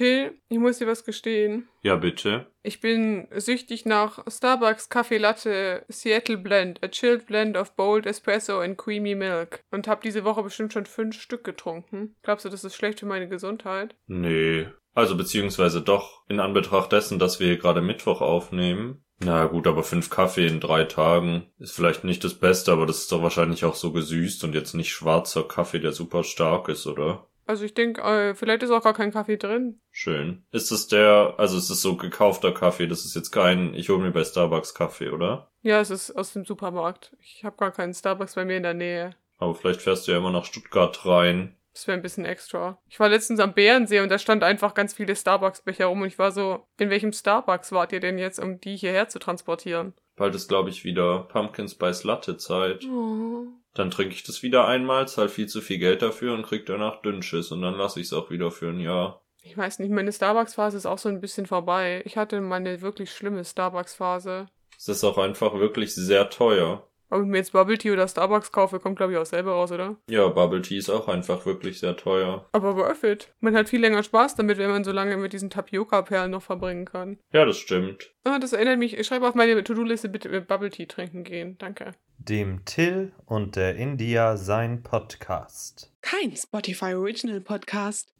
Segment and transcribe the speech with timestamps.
[0.00, 1.68] Till, ich muss dir was gestehen.
[1.82, 2.46] Ja, bitte.
[2.62, 8.60] Ich bin süchtig nach Starbucks Kaffee Latte Seattle Blend, a chilled blend of bold espresso
[8.60, 9.62] and creamy milk.
[9.70, 12.16] Und habe diese Woche bestimmt schon fünf Stück getrunken.
[12.22, 13.94] Glaubst du, das ist schlecht für meine Gesundheit?
[14.06, 14.68] Nee.
[14.94, 19.04] Also beziehungsweise doch, in Anbetracht dessen, dass wir hier gerade Mittwoch aufnehmen.
[19.22, 23.00] Na gut, aber fünf Kaffee in drei Tagen ist vielleicht nicht das Beste, aber das
[23.00, 26.86] ist doch wahrscheinlich auch so gesüßt und jetzt nicht schwarzer Kaffee, der super stark ist,
[26.86, 27.26] oder?
[27.46, 29.80] Also ich denke, äh, vielleicht ist auch gar kein Kaffee drin.
[29.90, 30.44] Schön.
[30.52, 33.98] Ist es der, also ist es so gekaufter Kaffee, das ist jetzt kein, ich hole
[33.98, 35.50] mir bei Starbucks Kaffee, oder?
[35.62, 37.16] Ja, es ist aus dem Supermarkt.
[37.20, 39.16] Ich habe gar keinen Starbucks bei mir in der Nähe.
[39.38, 41.56] Aber vielleicht fährst du ja immer nach Stuttgart rein.
[41.72, 42.78] Das wäre ein bisschen extra.
[42.88, 46.18] Ich war letztens am Bärensee und da stand einfach ganz viele Starbucks-Becher rum und ich
[46.18, 49.94] war so, in welchem Starbucks wart ihr denn jetzt, um die hierher zu transportieren?
[50.16, 52.84] Bald ist, glaube ich, wieder Pumpkin Spice Latte Zeit.
[52.84, 53.46] Oh.
[53.74, 57.02] Dann trinke ich das wieder einmal, zahl viel zu viel Geld dafür und krieg danach
[57.02, 59.22] Dünnschiss und dann lasse ich es auch wieder für ein Jahr.
[59.42, 62.02] Ich weiß nicht, meine Starbucks-Phase ist auch so ein bisschen vorbei.
[62.04, 64.46] Ich hatte meine wirklich schlimme Starbucks-Phase.
[64.76, 66.89] Es ist auch einfach wirklich sehr teuer.
[67.10, 69.72] Ob ich mir jetzt Bubble Tea oder Starbucks kaufe, kommt glaube ich auch selber raus,
[69.72, 69.96] oder?
[70.08, 72.46] Ja, Bubble Tea ist auch einfach wirklich sehr teuer.
[72.52, 73.32] Aber worth it.
[73.40, 76.84] Man hat viel länger Spaß damit, wenn man so lange mit diesen Tapioca-Perlen noch verbringen
[76.84, 77.18] kann.
[77.32, 78.12] Ja, das stimmt.
[78.22, 78.96] Ah, das erinnert mich.
[78.96, 81.56] Ich schreibe auf meine To-Do-Liste bitte mit Bubble Tea trinken gehen.
[81.58, 81.94] Danke.
[82.18, 85.92] Dem Till und der India sein Podcast.
[86.02, 88.12] Kein Spotify Original Podcast.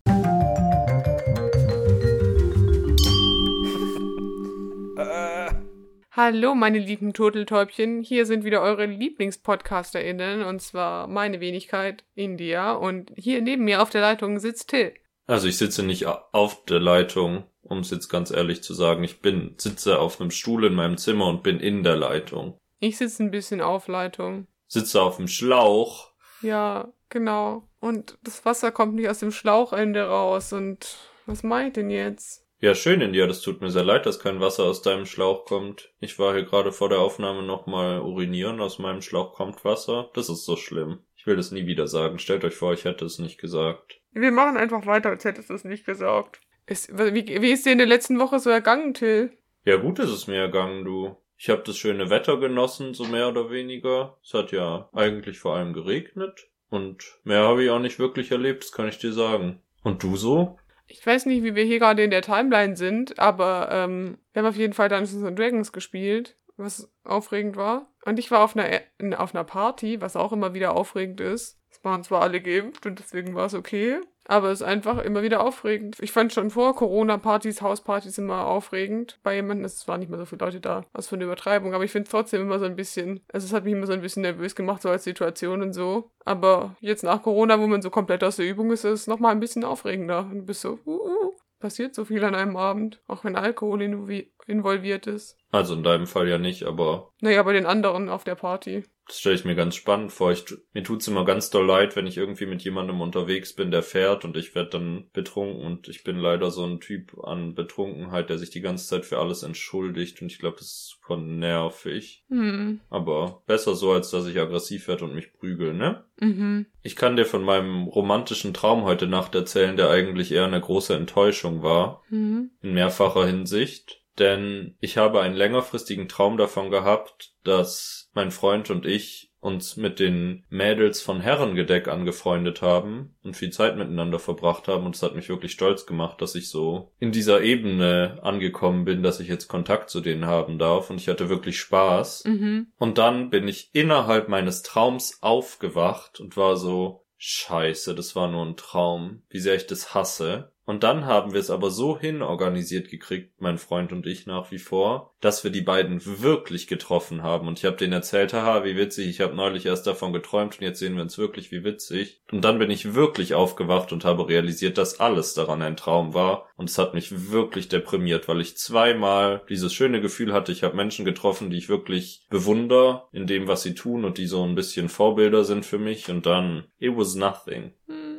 [6.23, 8.03] Hallo, meine lieben Turteltäubchen.
[8.03, 12.73] Hier sind wieder eure LieblingspodcasterInnen, und zwar meine Wenigkeit, India.
[12.73, 14.93] Und hier neben mir auf der Leitung sitzt Till.
[15.27, 19.03] Also ich sitze nicht auf der Leitung, um es jetzt ganz ehrlich zu sagen.
[19.03, 22.59] Ich bin, sitze auf einem Stuhl in meinem Zimmer und bin in der Leitung.
[22.81, 24.47] Ich sitze ein bisschen auf Leitung.
[24.67, 26.13] Sitze auf dem Schlauch.
[26.43, 27.67] Ja, genau.
[27.81, 30.53] Und das Wasser kommt nicht aus dem Schlauchende raus.
[30.53, 32.45] Und was mache ich denn jetzt?
[32.63, 35.95] Ja, schön, India, das tut mir sehr leid, dass kein Wasser aus deinem Schlauch kommt.
[35.99, 40.11] Ich war hier gerade vor der Aufnahme nochmal urinieren, aus meinem Schlauch kommt Wasser.
[40.13, 40.99] Das ist so schlimm.
[41.17, 42.19] Ich will das nie wieder sagen.
[42.19, 44.03] Stellt euch vor, ich hätte es nicht gesagt.
[44.13, 46.43] Wir machen einfach weiter, als hättest du es nicht gesagt.
[46.67, 49.31] Ist, wie, wie ist dir in der letzten Woche so ergangen, Till?
[49.65, 51.17] Ja, gut ist es mir ergangen, du.
[51.39, 54.19] Ich habe das schöne Wetter genossen, so mehr oder weniger.
[54.23, 56.49] Es hat ja eigentlich vor allem geregnet.
[56.69, 59.63] Und mehr habe ich auch nicht wirklich erlebt, das kann ich dir sagen.
[59.83, 60.59] Und du so?
[60.91, 64.49] Ich weiß nicht, wie wir hier gerade in der Timeline sind, aber ähm, wir haben
[64.49, 67.93] auf jeden Fall Dungeons and Dragons gespielt, was aufregend war.
[68.05, 68.69] Und ich war auf einer,
[68.99, 71.59] in- auf einer Party, was auch immer wieder aufregend ist.
[71.71, 75.23] Es waren zwar alle geimpft und deswegen war es okay, aber es ist einfach immer
[75.23, 75.97] wieder aufregend.
[76.01, 79.19] Ich fand schon vor Corona-Partys, Hauspartys immer aufregend.
[79.23, 81.85] Bei jemandem, es waren nicht mehr so viele Leute da, was für eine Übertreibung, aber
[81.85, 84.03] ich finde es trotzdem immer so ein bisschen, also es hat mich immer so ein
[84.03, 86.11] bisschen nervös gemacht, so als Situation und so.
[86.25, 89.33] Aber jetzt nach Corona, wo man so komplett aus der Übung ist, ist es nochmal
[89.33, 90.21] ein bisschen aufregender.
[90.21, 93.81] Und du bist so, uh, uh, passiert so viel an einem Abend, auch wenn Alkohol
[93.83, 95.37] involvi- involviert ist.
[95.53, 98.85] Also in deinem Fall ja nicht, aber Naja, bei den anderen auf der Party.
[99.09, 100.31] das stelle ich mir ganz spannend vor.
[100.31, 100.45] Ich,
[100.75, 104.25] mir tut's immer ganz doll leid, wenn ich irgendwie mit jemandem unterwegs bin, der fährt
[104.25, 108.39] und ich werde dann betrunken und ich bin leider so ein Typ an Betrunkenheit, der
[108.39, 112.23] sich die ganze Zeit für alles entschuldigt und ich glaube, das ist super nervig.
[112.29, 112.81] Hm.
[112.89, 116.05] Aber besser so, als dass ich aggressiv werde und mich prügel, ne?
[116.21, 116.67] Mhm.
[116.83, 120.95] Ich kann dir von meinem romantischen Traum heute Nacht erzählen, der eigentlich eher eine große
[120.95, 122.51] Enttäuschung war, Mhm.
[122.63, 124.00] in mehrfacher Hinsicht.
[124.19, 129.99] Denn ich habe einen längerfristigen Traum davon gehabt, dass mein Freund und ich uns mit
[129.99, 135.15] den Mädels von Herrengedeck angefreundet haben und viel Zeit miteinander verbracht haben und es hat
[135.15, 139.49] mich wirklich stolz gemacht, dass ich so in dieser Ebene angekommen bin, dass ich jetzt
[139.49, 142.25] Kontakt zu denen haben darf und ich hatte wirklich Spaß.
[142.27, 142.67] Mhm.
[142.79, 148.45] Und dann bin ich innerhalb meines Traums aufgewacht und war so, scheiße, das war nur
[148.45, 150.53] ein Traum, wie sehr ich das hasse.
[150.71, 154.61] Und dann haben wir es aber so hinorganisiert gekriegt, mein Freund und ich nach wie
[154.61, 157.49] vor, dass wir die beiden wirklich getroffen haben.
[157.49, 160.65] Und ich habe denen erzählt, haha, wie witzig, ich habe neulich erst davon geträumt und
[160.65, 162.21] jetzt sehen wir uns wirklich, wie witzig.
[162.31, 166.49] Und dann bin ich wirklich aufgewacht und habe realisiert, dass alles daran ein Traum war.
[166.55, 170.77] Und es hat mich wirklich deprimiert, weil ich zweimal dieses schöne Gefühl hatte, ich habe
[170.77, 174.55] Menschen getroffen, die ich wirklich bewundere in dem, was sie tun und die so ein
[174.55, 176.09] bisschen Vorbilder sind für mich.
[176.11, 177.73] Und dann, it was nothing.
[177.89, 178.10] Hm.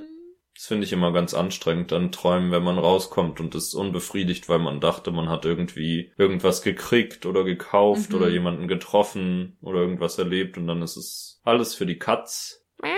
[0.62, 4.60] Das finde ich immer ganz anstrengend an Träumen, wenn man rauskommt und ist unbefriedigt, weil
[4.60, 8.16] man dachte, man hat irgendwie irgendwas gekriegt oder gekauft Mhm.
[8.16, 12.64] oder jemanden getroffen oder irgendwas erlebt und dann ist es alles für die Katz.
[12.80, 12.92] Miau.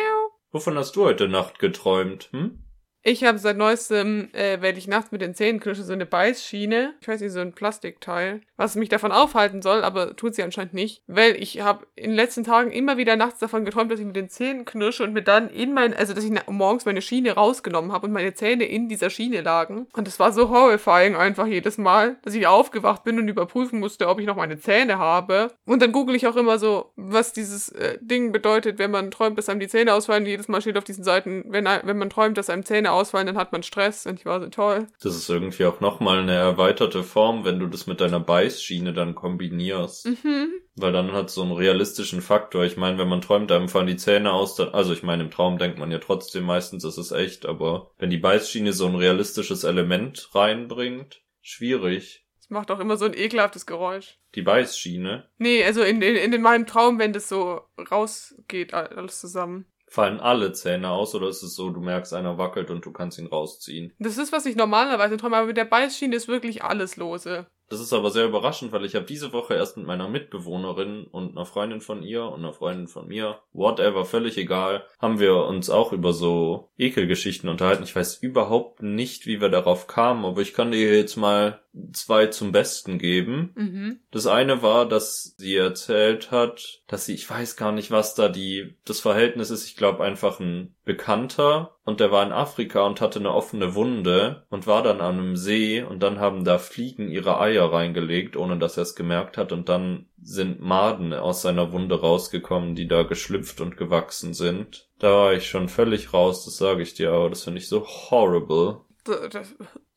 [0.51, 2.65] Wovon hast du heute Nacht geträumt, hm?
[3.05, 6.93] Ich habe seit neuestem, äh, werde ich nachts mit den Zähnen knirschen, so eine Beißschiene.
[7.01, 10.73] Ich weiß nicht, so ein Plastikteil, was mich davon aufhalten soll, aber tut sie anscheinend
[10.73, 11.01] nicht.
[11.07, 14.15] Weil ich habe in den letzten Tagen immer wieder nachts davon geträumt, dass ich mit
[14.15, 17.91] den Zähnen knirsche und mir dann in mein, also dass ich morgens meine Schiene rausgenommen
[17.91, 19.85] habe und meine Zähne in dieser Schiene lagen.
[19.91, 24.07] Und das war so horrifying einfach jedes Mal, dass ich aufgewacht bin und überprüfen musste,
[24.07, 25.51] ob ich noch meine Zähne habe.
[25.65, 29.37] Und dann google ich auch immer so, was dieses äh, Ding bedeutet, wenn man träumt,
[29.37, 30.25] dass einem die Zähne ausfallen.
[30.25, 33.37] Jedes Mal steht auf diesen Seiten, wenn, wenn man träumt, dass einem Zähne ausfallen, dann
[33.37, 34.05] hat man Stress.
[34.05, 34.87] Und ich war so toll.
[35.01, 39.15] Das ist irgendwie auch nochmal eine erweiterte Form, wenn du das mit deiner Beißschiene dann
[39.15, 40.07] kombinierst.
[40.07, 40.49] Mhm.
[40.75, 42.63] Weil dann hat es so einen realistischen Faktor.
[42.63, 45.31] Ich meine, wenn man träumt, einem fallen die Zähne aus, dann, also ich meine, im
[45.31, 48.95] Traum denkt man ja trotzdem meistens, es ist echt, aber wenn die Beißschiene so ein
[48.95, 52.25] realistisches Element reinbringt, schwierig.
[52.39, 54.19] Das macht auch immer so ein ekelhaftes Geräusch.
[54.35, 59.65] Die Beißschiene Nee, also in, in, in meinem Traum, wenn das so rausgeht, alles zusammen.
[59.93, 63.19] Fallen alle Zähne aus oder ist es so, du merkst, einer wackelt und du kannst
[63.19, 63.93] ihn rausziehen?
[63.99, 67.45] Das ist, was ich normalerweise träume, aber mit der Beißschiene ist wirklich alles lose.
[67.69, 71.37] Das ist aber sehr überraschend, weil ich habe diese Woche erst mit meiner Mitbewohnerin und
[71.37, 75.69] einer Freundin von ihr und einer Freundin von mir, whatever, völlig egal, haben wir uns
[75.69, 77.83] auch über so Ekelgeschichten unterhalten.
[77.83, 82.27] Ich weiß überhaupt nicht, wie wir darauf kamen, aber ich kann dir jetzt mal zwei
[82.27, 83.51] zum Besten geben.
[83.55, 83.99] Mhm.
[84.11, 88.29] Das eine war, dass sie erzählt hat, dass sie, ich weiß gar nicht, was da
[88.29, 93.01] die, das Verhältnis ist, ich glaube einfach ein Bekannter und der war in Afrika und
[93.01, 97.09] hatte eine offene Wunde und war dann an einem See und dann haben da Fliegen
[97.09, 101.71] ihre Eier reingelegt, ohne dass er es gemerkt hat und dann sind Maden aus seiner
[101.71, 104.89] Wunde rausgekommen, die da geschlüpft und gewachsen sind.
[104.99, 107.85] Da war ich schon völlig raus, das sage ich dir, aber das finde ich so
[107.85, 108.81] horrible.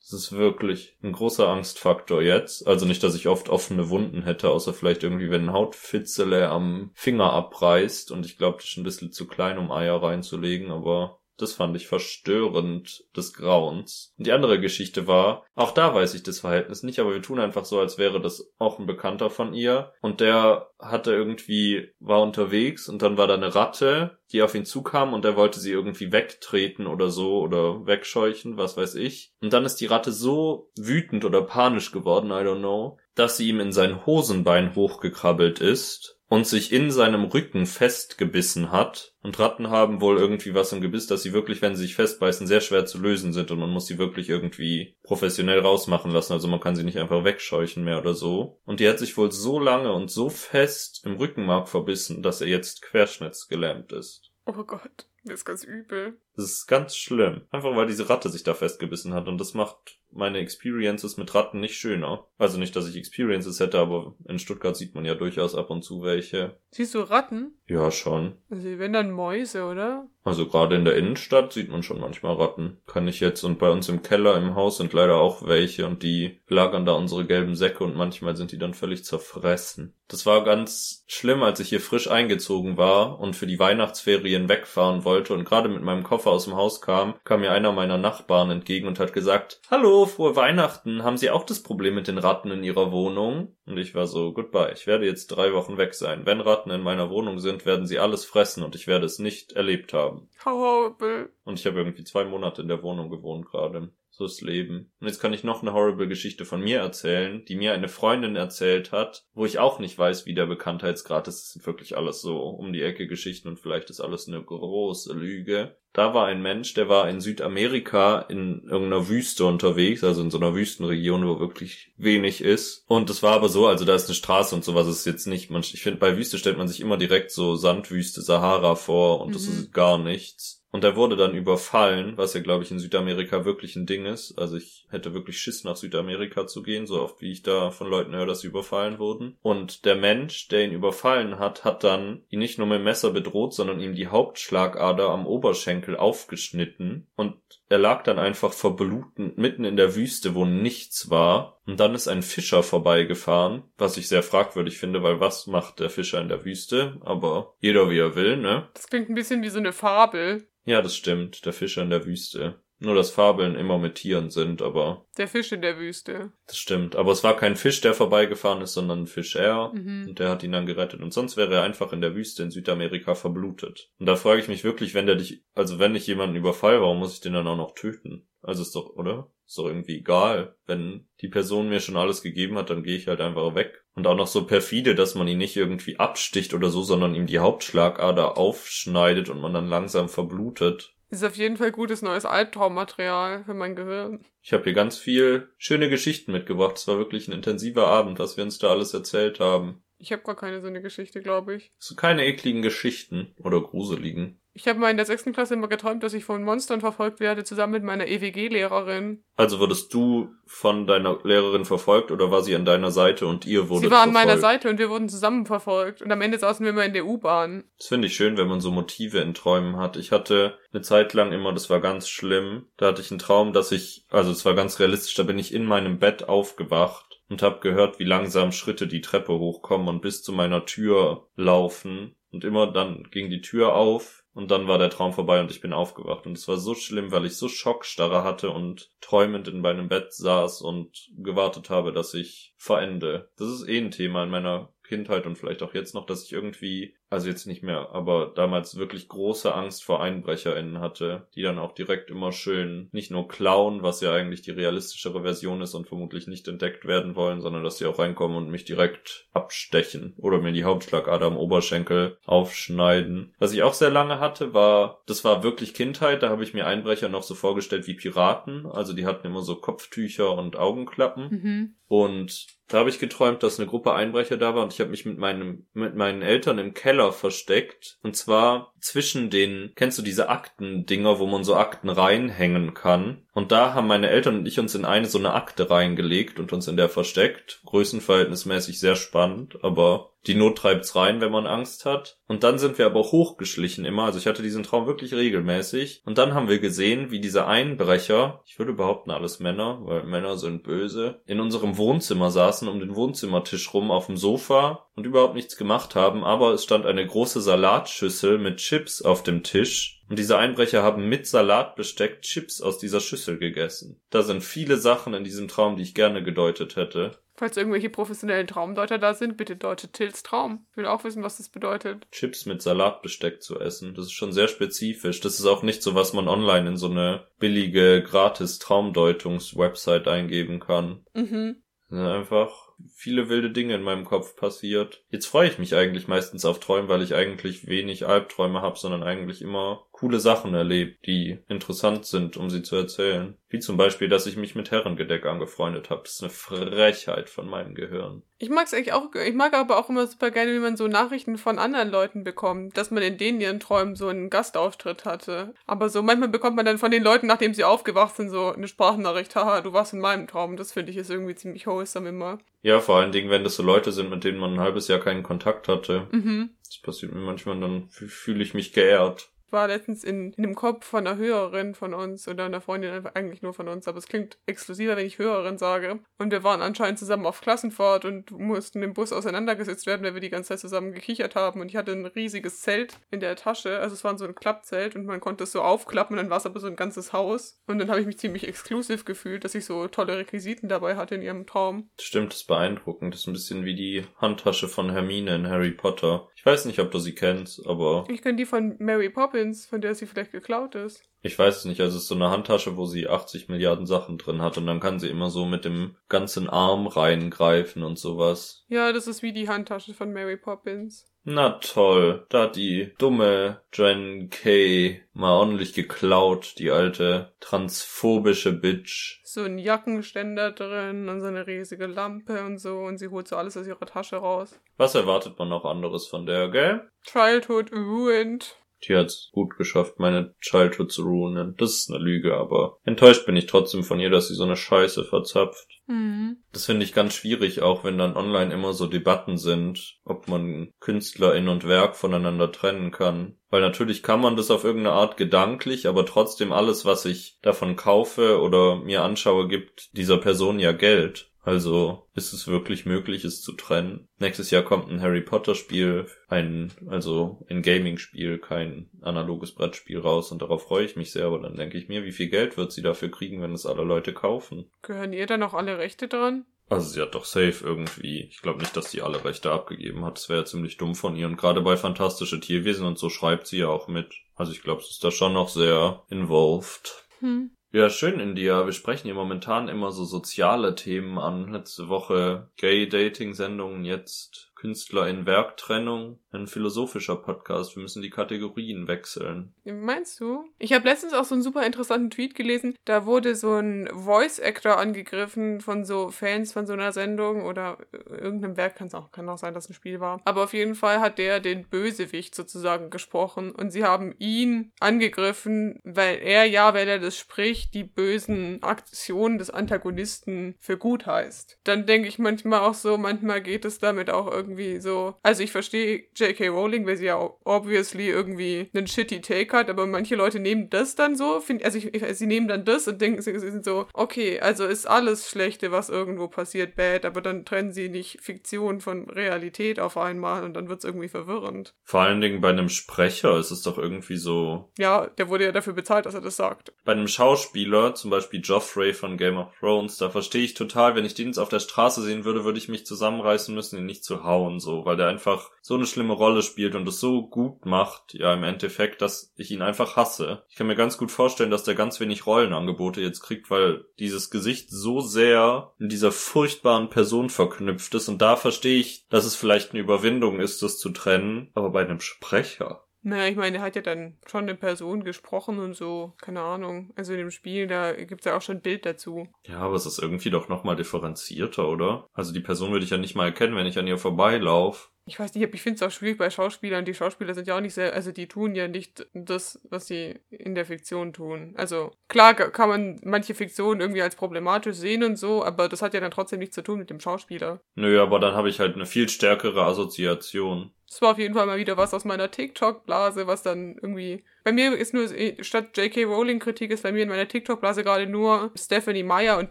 [0.09, 2.67] Das, ist wirklich ein großer Angstfaktor jetzt.
[2.67, 6.93] Also nicht, dass ich oft offene Wunden hätte, außer vielleicht irgendwie, wenn ein Hautfitzele am
[6.95, 8.13] Finger abreißt.
[8.13, 11.77] Und ich glaube, das ist ein bisschen zu klein, um Eier reinzulegen, aber das fand
[11.77, 14.15] ich verstörend des Grauens.
[14.19, 17.39] Und die andere Geschichte war, auch da weiß ich das Verhältnis nicht, aber wir tun
[17.39, 19.93] einfach so, als wäre das auch ein Bekannter von ihr.
[20.01, 24.65] Und der hatte irgendwie, war unterwegs und dann war da eine Ratte, die auf ihn
[24.65, 29.33] zukam und er wollte sie irgendwie wegtreten oder so oder wegscheuchen, was weiß ich.
[29.41, 33.49] Und dann ist die Ratte so wütend oder panisch geworden, I don't know, dass sie
[33.49, 39.15] ihm in sein Hosenbein hochgekrabbelt ist und sich in seinem Rücken festgebissen hat.
[39.23, 42.47] Und Ratten haben wohl irgendwie was im Gebiss, dass sie wirklich, wenn sie sich festbeißen,
[42.47, 46.33] sehr schwer zu lösen sind und man muss sie wirklich irgendwie professionell rausmachen lassen.
[46.33, 48.61] Also man kann sie nicht einfach wegscheuchen mehr oder so.
[48.65, 52.49] Und die hat sich wohl so lange und so fest im Rückenmark verbissen, dass er
[52.49, 54.31] jetzt querschnittsgelähmt ist.
[54.47, 56.19] oh Gott, mir ist ganz übel.
[56.37, 57.43] Das ist ganz schlimm.
[57.51, 61.61] Einfach weil diese Ratte sich da festgebissen hat und das macht meine Experiences mit Ratten
[61.61, 62.27] nicht schöner.
[62.39, 65.83] Also nicht, dass ich Experiences hätte, aber in Stuttgart sieht man ja durchaus ab und
[65.83, 66.57] zu welche.
[66.71, 67.53] Siehst du Ratten?
[67.67, 68.35] Ja, schon.
[68.51, 70.07] Also wenn dann Mäuse, oder?
[70.27, 72.79] Also gerade in der Innenstadt sieht man schon manchmal Ratten.
[72.87, 76.03] Kann ich jetzt und bei uns im Keller im Haus sind leider auch welche und
[76.03, 79.95] die lagern da unsere gelben Säcke und manchmal sind die dann völlig zerfressen.
[80.09, 85.05] Das war ganz schlimm, als ich hier frisch eingezogen war und für die Weihnachtsferien wegfahren
[85.05, 88.51] wollte und gerade mit meinem Koffer aus dem Haus kam, kam mir einer meiner Nachbarn
[88.51, 92.51] entgegen und hat gesagt, Hallo, frohe Weihnachten, haben Sie auch das Problem mit den Ratten
[92.51, 93.57] in Ihrer Wohnung?
[93.67, 96.25] Und ich war so, goodbye, ich werde jetzt drei Wochen weg sein.
[96.25, 99.53] Wenn Ratten in meiner Wohnung sind, werden sie alles fressen und ich werde es nicht
[99.53, 100.29] erlebt haben.
[100.45, 101.31] How horrible.
[101.45, 103.91] Und ich habe irgendwie zwei Monate in der Wohnung gewohnt gerade.
[104.19, 104.91] So ist Leben.
[104.99, 108.35] Und jetzt kann ich noch eine horrible Geschichte von mir erzählen, die mir eine Freundin
[108.35, 111.43] erzählt hat, wo ich auch nicht weiß, wie der Bekanntheitsgrad ist.
[111.43, 115.13] Das sind wirklich alles so um die Ecke Geschichten und vielleicht ist alles eine große
[115.13, 115.77] Lüge.
[115.93, 120.39] Da war ein Mensch, der war in Südamerika in irgendeiner Wüste unterwegs, also in so
[120.39, 122.85] einer Wüstenregion, wo wirklich wenig ist.
[122.87, 125.51] Und es war aber so, also da ist eine Straße und sowas ist jetzt nicht,
[125.51, 129.35] man, ich finde, bei Wüste stellt man sich immer direkt so Sandwüste, Sahara vor und
[129.35, 129.53] das Mhm.
[129.53, 130.63] ist gar nichts.
[130.77, 134.39] Und er wurde dann überfallen, was ja, glaube ich, in Südamerika wirklich ein Ding ist.
[134.39, 137.89] Also ich hätte wirklich Schiss, nach Südamerika zu gehen, so oft wie ich da von
[137.89, 139.39] Leuten höre, dass sie überfallen wurden.
[139.41, 143.11] Und der Mensch, der ihn überfallen hat, hat dann ihn nicht nur mit dem Messer
[143.11, 147.07] bedroht, sondern ihm die Hauptschlagader am Oberschenkel aufgeschnitten.
[147.17, 147.37] Und
[147.71, 151.56] er lag dann einfach verblutend mitten in der Wüste, wo nichts war.
[151.67, 155.91] Und dann ist ein Fischer vorbeigefahren, was ich sehr fragwürdig finde, weil was macht der
[155.91, 157.01] Fischer in der Wüste?
[157.01, 158.69] Aber jeder wie er will, ne?
[158.75, 160.49] Das klingt ein bisschen wie so eine Fabel.
[160.65, 162.61] Ja, das stimmt, der Fischer in der Wüste.
[162.79, 166.33] Nur, dass Fabeln immer mit Tieren sind, aber Der Fisch in der Wüste.
[166.47, 166.95] das stimmt.
[166.95, 169.73] Aber es war kein Fisch, der vorbeigefahren ist, sondern ein Fischer.
[169.73, 170.09] Mhm.
[170.09, 171.01] Und der hat ihn dann gerettet.
[171.01, 173.91] Und sonst wäre er einfach in der Wüste in Südamerika verblutet.
[173.99, 176.99] Und da frage ich mich wirklich, wenn der dich, also wenn ich jemanden überfall, warum
[176.99, 178.29] muss ich den dann auch noch töten?
[178.43, 179.31] Also ist doch, oder?
[179.47, 180.57] Ist doch irgendwie egal.
[180.67, 183.85] Wenn die Person mir schon alles gegeben hat, dann gehe ich halt einfach weg.
[183.95, 187.27] Und auch noch so perfide, dass man ihn nicht irgendwie absticht oder so, sondern ihm
[187.27, 190.93] die Hauptschlagader aufschneidet und man dann langsam verblutet.
[191.09, 194.25] Ist auf jeden Fall gutes neues Albtraummaterial für mein Gehirn.
[194.43, 196.77] Ich habe hier ganz viel schöne Geschichten mitgebracht.
[196.77, 199.85] Es war wirklich ein intensiver Abend, was wir uns da alles erzählt haben.
[199.99, 201.73] Ich habe gar keine so eine Geschichte, glaube ich.
[201.79, 204.41] So keine ekligen Geschichten oder gruseligen.
[204.57, 207.45] Ich habe mal in der sechsten Klasse immer geträumt, dass ich von Monstern verfolgt werde,
[207.45, 209.23] zusammen mit meiner EWG-Lehrerin.
[209.37, 213.69] Also wurdest du von deiner Lehrerin verfolgt oder war sie an deiner Seite und ihr
[213.69, 214.29] wurdet Sie war an verfolgt?
[214.29, 216.01] meiner Seite und wir wurden zusammen verfolgt.
[216.01, 217.65] Und am Ende saßen wir immer in der U-Bahn.
[217.77, 219.99] Das finde ich schön, wenn man so Motive in Träumen hat.
[219.99, 223.53] Ich hatte eine Zeit lang immer, das war ganz schlimm, da hatte ich einen Traum,
[223.53, 227.43] dass ich, also es war ganz realistisch, da bin ich in meinem Bett aufgewacht und
[227.43, 232.15] habe gehört, wie langsam Schritte die Treppe hochkommen und bis zu meiner Tür laufen.
[232.33, 235.63] Und immer dann ging die Tür auf und dann war der Traum vorbei und ich
[235.63, 236.27] bin aufgewacht.
[236.27, 240.13] Und es war so schlimm, weil ich so Schockstarre hatte und träumend in meinem Bett
[240.13, 243.31] saß und gewartet habe, dass ich verende.
[243.39, 246.35] Das ist eh ein Thema in meiner Kindheit und vielleicht auch jetzt noch, dass ich
[246.35, 251.59] irgendwie, also jetzt nicht mehr, aber damals wirklich große Angst vor EinbrecherInnen hatte, die dann
[251.59, 255.87] auch direkt immer schön nicht nur klauen, was ja eigentlich die realistischere Version ist und
[255.87, 260.41] vermutlich nicht entdeckt werden wollen, sondern dass sie auch reinkommen und mich direkt abstechen oder
[260.41, 263.35] mir die Hauptschlagader am Oberschenkel aufschneiden.
[263.39, 266.67] Was ich auch sehr lange hatte, war, das war wirklich Kindheit, da habe ich mir
[266.67, 271.29] Einbrecher noch so vorgestellt wie Piraten, also die hatten immer so Kopftücher und Augenklappen.
[271.31, 271.75] Mhm.
[271.89, 275.07] Und da habe ich geträumt, dass eine Gruppe Einbrecher da war und ich habe mich
[275.07, 277.99] mit meinem mit meinen Eltern im Keller versteckt.
[278.03, 283.53] Und zwar zwischen den kennst du diese Aktendinger, wo man so Akten reinhängen kann und
[283.53, 286.69] da haben meine Eltern und ich uns in eine so eine Akte reingelegt und uns
[286.69, 292.19] in der versteckt, größenverhältnismäßig sehr spannend, aber die Not treibt's rein, wenn man Angst hat.
[292.27, 294.05] Und dann sind wir aber hochgeschlichen immer.
[294.05, 296.03] Also ich hatte diesen Traum wirklich regelmäßig.
[296.05, 300.37] Und dann haben wir gesehen, wie diese Einbrecher, ich würde behaupten alles Männer, weil Männer
[300.37, 305.37] sind böse, in unserem Wohnzimmer saßen, um den Wohnzimmertisch rum auf dem Sofa und überhaupt
[305.37, 306.25] nichts gemacht haben.
[306.25, 310.03] Aber es stand eine große Salatschüssel mit Chips auf dem Tisch.
[310.09, 314.01] Und diese Einbrecher haben mit Salatbesteck Chips aus dieser Schüssel gegessen.
[314.11, 317.19] Da sind viele Sachen in diesem Traum, die ich gerne gedeutet hätte.
[317.39, 320.67] Falls irgendwelche professionellen Traumdeuter da sind, bitte deutet Tills Traum.
[320.71, 322.07] Ich will auch wissen, was das bedeutet.
[322.11, 323.95] Chips mit Salatbesteck zu essen.
[323.95, 325.21] Das ist schon sehr spezifisch.
[325.21, 330.61] Das ist auch nicht so, was man online in so eine billige gratis Traumdeutungs-Website eingeben
[330.61, 331.05] kann.
[331.13, 331.63] Mhm.
[331.89, 335.05] Sind einfach viele wilde Dinge in meinem Kopf passiert.
[335.11, 339.03] Jetzt freue ich mich eigentlich meistens auf Träume, weil ich eigentlich wenig Albträume habe, sondern
[339.03, 343.35] eigentlich immer coole Sachen erlebt, die interessant sind, um sie zu erzählen.
[343.49, 346.03] Wie zum Beispiel, dass ich mich mit Herrengedeck angefreundet habe.
[346.05, 348.23] Das ist eine Frechheit von meinem Gehirn.
[348.39, 351.39] Ich mag's eigentlich auch, ich mag aber auch immer super gerne, wie man so Nachrichten
[351.39, 355.55] von anderen Leuten bekommt, dass man in denen ihren Träumen so einen Gastauftritt hatte.
[355.67, 358.69] Aber so manchmal bekommt man dann von den Leuten, nachdem sie aufgewacht sind, so eine
[358.69, 360.59] Sprachnachricht, haha, du warst in meinem Traum.
[360.59, 362.39] Das finde ich ist irgendwie ziemlich wholesome immer.
[362.61, 364.99] Ja, vor allen Dingen, wenn das so Leute sind, mit denen man ein halbes Jahr
[365.01, 366.07] keinen Kontakt hatte.
[366.11, 366.51] Mhm.
[366.67, 369.31] Das passiert mir manchmal, dann fü- fühle ich mich geehrt.
[369.51, 373.43] War letztens in, in dem Kopf von einer Hörerin von uns oder einer Freundin, eigentlich
[373.43, 376.01] nur von uns, aber es klingt exklusiver, wenn ich Hörerin sage.
[376.19, 380.21] Und wir waren anscheinend zusammen auf Klassenfahrt und mussten im Bus auseinandergesetzt werden, weil wir
[380.21, 381.61] die ganze Zeit zusammen gekichert haben.
[381.61, 384.97] Und ich hatte ein riesiges Zelt in der Tasche, also es war so ein Klappzelt
[384.97, 387.61] und man konnte es so aufklappen dann war es aber so ein ganzes Haus.
[387.67, 391.15] Und dann habe ich mich ziemlich exklusiv gefühlt, dass ich so tolle Requisiten dabei hatte
[391.15, 391.91] in ihrem Traum.
[392.01, 393.15] Stimmt, das ist beeindruckend.
[393.15, 396.29] Das ist ein bisschen wie die Handtasche von Hermine in Harry Potter.
[396.47, 399.81] Ich weiß nicht, ob du sie kennst, aber Ich kenne die von Mary Poppins, von
[399.81, 401.03] der sie vielleicht geklaut ist.
[401.27, 401.81] Ich weiß es nicht.
[401.81, 404.81] Also es ist so eine Handtasche, wo sie 80 Milliarden Sachen drin hat und dann
[404.81, 408.65] kann sie immer so mit dem ganzen Arm reingreifen und sowas.
[408.69, 411.07] Ja, das ist wie die Handtasche von Mary Poppins.
[411.29, 419.21] Na toll, da hat die dumme Jen Kay mal ordentlich geklaut, die alte transphobische Bitch.
[419.25, 423.35] so ein Jackenständer drin und so eine riesige Lampe und so und sie holt so
[423.35, 424.61] alles aus ihrer Tasche raus.
[424.77, 426.89] Was erwartet man noch anderes von der, gell?
[427.03, 428.57] Childhood ruined.
[428.85, 431.55] Die hat's gut geschafft, meine Childhood zu ruinen.
[431.57, 434.57] Das ist eine Lüge, aber enttäuscht bin ich trotzdem von ihr, dass sie so eine
[434.57, 435.81] Scheiße verzapft.
[435.87, 436.39] Mhm.
[436.53, 440.73] Das finde ich ganz schwierig, auch wenn dann online immer so Debatten sind, ob man
[440.81, 443.37] Künstlerin und Werk voneinander trennen kann.
[443.49, 447.77] Weil natürlich kann man das auf irgendeine Art gedanklich, aber trotzdem alles, was ich davon
[447.77, 451.31] kaufe oder mir anschaue, gibt dieser Person ja Geld.
[451.47, 454.09] Also ist es wirklich möglich, es zu trennen.
[454.19, 460.33] Nächstes Jahr kommt ein Harry Potter Spiel, ein, also ein Gaming-Spiel, kein analoges Brettspiel raus
[460.33, 462.73] und darauf freue ich mich sehr, aber dann denke ich mir, wie viel Geld wird
[462.73, 464.69] sie dafür kriegen, wenn es alle Leute kaufen?
[464.83, 466.47] Gehören ihr dann auch alle Rechte dran?
[466.69, 468.23] Also sie hat doch safe irgendwie.
[468.23, 470.17] Ich glaube nicht, dass sie alle Rechte abgegeben hat.
[470.17, 471.29] Das wäre ja ziemlich dumm von ihr.
[471.29, 474.13] Und gerade bei Fantastische Tierwesen und so schreibt sie ja auch mit.
[474.35, 477.07] Also ich glaube, sie ist da schon noch sehr involved.
[477.21, 477.53] Hm.
[477.77, 478.65] Ja, schön, India.
[478.65, 481.53] Wir sprechen hier momentan immer so soziale Themen an.
[481.53, 487.77] Letzte Woche Gay-Dating-Sendungen, jetzt Künstler in Werktrennung, ein philosophischer Podcast.
[487.77, 489.55] Wir müssen die Kategorien wechseln.
[489.65, 490.45] Meinst du?
[490.59, 492.75] Ich habe letztens auch so einen super interessanten Tweet gelesen.
[492.87, 498.57] Da wurde so ein Voice-Actor angegriffen von so Fans von so einer Sendung oder irgendeinem
[498.57, 498.77] Werk.
[498.77, 500.21] Kann's auch, kann auch sein, dass ein Spiel war.
[500.25, 503.53] Aber auf jeden Fall hat der den Bösewicht sozusagen gesprochen.
[503.53, 509.37] Und sie haben ihn angegriffen, weil er ja, wenn er das spricht, die bösen Aktionen
[509.37, 511.59] des Antagonisten für gut heißt.
[511.65, 514.46] Dann denke ich manchmal auch so, manchmal geht es damit auch irgendwie
[514.81, 515.15] so.
[515.23, 516.49] Also ich verstehe J.K.
[516.49, 520.95] Rowling, weil sie ja obviously irgendwie einen shitty Take hat, aber manche Leute nehmen das
[520.95, 524.41] dann so, find, also ich, sie nehmen dann das und denken, sie sind so, okay,
[524.41, 529.09] also ist alles Schlechte, was irgendwo passiert, bad, aber dann trennen sie nicht Fiktion von
[529.09, 531.75] Realität auf einmal und dann wird es irgendwie verwirrend.
[531.85, 534.71] Vor allen Dingen bei einem Sprecher ist es doch irgendwie so.
[534.79, 536.73] Ja, der wurde ja dafür bezahlt, dass er das sagt.
[536.85, 541.05] Bei einem Schauspieler, zum Beispiel Joffrey von Game of Thrones, da verstehe ich total, wenn
[541.05, 544.05] ich den jetzt auf der Straße sehen würde, würde ich mich zusammenreißen müssen, ihn nicht
[544.05, 547.67] zu hauen, so, weil der einfach so eine schlimme Rolle spielt und es so gut
[547.67, 550.45] macht, ja, im Endeffekt, dass ich ihn einfach hasse.
[550.49, 554.31] Ich kann mir ganz gut vorstellen, dass der ganz wenig Rollenangebote jetzt kriegt, weil dieses
[554.31, 559.37] Gesicht so sehr in dieser furchtbaren Person verknüpft ist und da verstehe ich, dass es
[559.37, 562.86] vielleicht eine Überwindung ist, das zu trennen, aber bei einem Sprecher.
[563.09, 566.93] Naja, ich meine, er hat ja dann schon eine Person gesprochen und so, keine Ahnung.
[566.97, 569.29] Also in dem Spiel, da gibt's ja auch schon ein Bild dazu.
[569.47, 572.09] Ja, aber es ist irgendwie doch nochmal differenzierter, oder?
[572.15, 574.89] Also die Person würde ich ja nicht mal erkennen, wenn ich an ihr vorbeilaufe.
[575.09, 576.85] Ich weiß nicht, ich finde es auch schwierig bei Schauspielern.
[576.85, 580.19] Die Schauspieler sind ja auch nicht sehr, also die tun ja nicht das, was sie
[580.31, 581.55] in der Fiktion tun.
[581.57, 585.95] Also klar kann man manche Fiktionen irgendwie als problematisch sehen und so, aber das hat
[585.95, 587.61] ja dann trotzdem nichts zu tun mit dem Schauspieler.
[587.77, 590.73] Nö, aber dann habe ich halt eine viel stärkere Assoziation.
[590.89, 594.25] Das war auf jeden Fall mal wieder was aus meiner TikTok-Blase, was dann irgendwie.
[594.47, 595.09] Bei mir ist nur,
[595.41, 596.05] statt J.K.
[596.05, 599.51] Rowling-Kritik ist bei mir in meiner TikTok-Blase gerade nur Stephanie Meyer und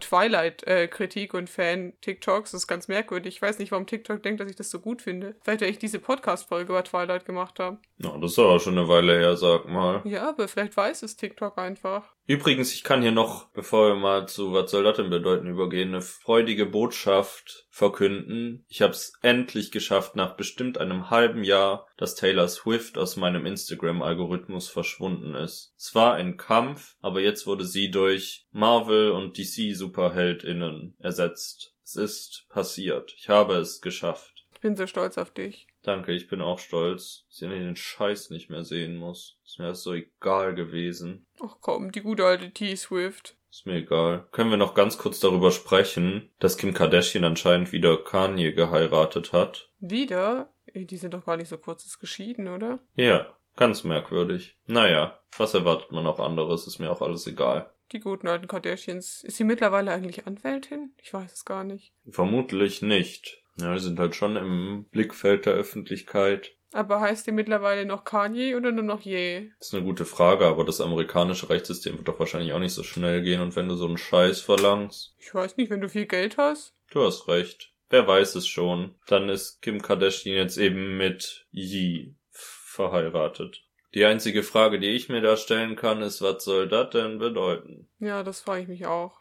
[0.00, 2.52] Twilight-Kritik und Fan-TikToks.
[2.52, 3.34] Das ist ganz merkwürdig.
[3.34, 5.36] Ich weiß nicht, warum TikTok denkt, dass ich das so gut finde.
[5.44, 7.76] Vielleicht, weil ich diese Podcast-Folge über Twilight gemacht habe.
[7.98, 10.02] Ja, das ist aber schon eine Weile her, sag mal.
[10.04, 12.14] Ja, aber vielleicht weiß es TikTok einfach.
[12.26, 15.88] Übrigens, ich kann hier noch, bevor wir mal zu Was soll das denn bedeuten übergehen,
[15.88, 18.64] eine freudige Botschaft verkünden.
[18.68, 23.46] Ich habe es endlich geschafft, nach bestimmt einem halben Jahr, dass Taylor Swift aus meinem
[23.46, 25.72] Instagram-Algorithmus verschwunden ist.
[25.78, 31.72] Es war ein Kampf, aber jetzt wurde sie durch Marvel und DC Superheldinnen ersetzt.
[31.82, 33.14] Es ist passiert.
[33.16, 34.44] Ich habe es geschafft.
[34.52, 35.68] Ich bin so stolz auf dich.
[35.86, 39.38] Danke, ich bin auch stolz, dass ich den Scheiß nicht mehr sehen muss.
[39.44, 41.26] Ist mir das so egal gewesen.
[41.40, 43.36] Ach komm, die gute alte T-Swift.
[43.52, 44.26] Ist mir egal.
[44.32, 49.70] Können wir noch ganz kurz darüber sprechen, dass Kim Kardashian anscheinend wieder Kanye geheiratet hat?
[49.78, 50.50] Wieder?
[50.74, 52.80] Die sind doch gar nicht so kurzes geschieden, oder?
[52.96, 54.56] Ja, ganz merkwürdig.
[54.66, 57.70] Naja, was erwartet man auch anderes, ist mir auch alles egal.
[57.92, 59.22] Die guten alten Kardashians.
[59.22, 60.92] Ist sie mittlerweile eigentlich Anwältin?
[61.00, 61.92] Ich weiß es gar nicht.
[62.10, 63.44] Vermutlich nicht.
[63.58, 66.52] Ja, die sind halt schon im Blickfeld der Öffentlichkeit.
[66.72, 69.50] Aber heißt die mittlerweile noch Kanye oder nur noch Je?
[69.58, 72.82] Das ist eine gute Frage, aber das amerikanische Rechtssystem wird doch wahrscheinlich auch nicht so
[72.82, 75.14] schnell gehen und wenn du so einen Scheiß verlangst.
[75.18, 76.74] Ich weiß nicht, wenn du viel Geld hast.
[76.90, 77.72] Du hast recht.
[77.88, 78.94] Wer weiß es schon.
[79.06, 83.62] Dann ist Kim Kardashian jetzt eben mit Yi verheiratet.
[83.94, 87.88] Die einzige Frage, die ich mir da stellen kann, ist, was soll das denn bedeuten?
[87.98, 89.20] Ja, das frage ich mich auch.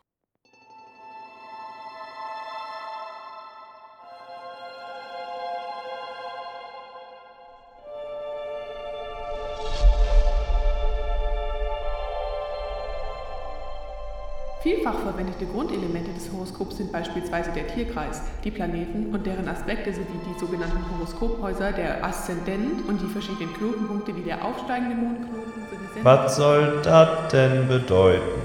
[14.76, 20.20] Vielfach verwendete Grundelemente des Horoskops sind beispielsweise der Tierkreis, die Planeten und deren Aspekte sowie
[20.28, 26.36] die sogenannten Horoskophäuser, der Aszendent und die verschiedenen Knotenpunkte wie der aufsteigende Mondknoten sowie Was
[26.36, 28.42] soll das denn bedeuten?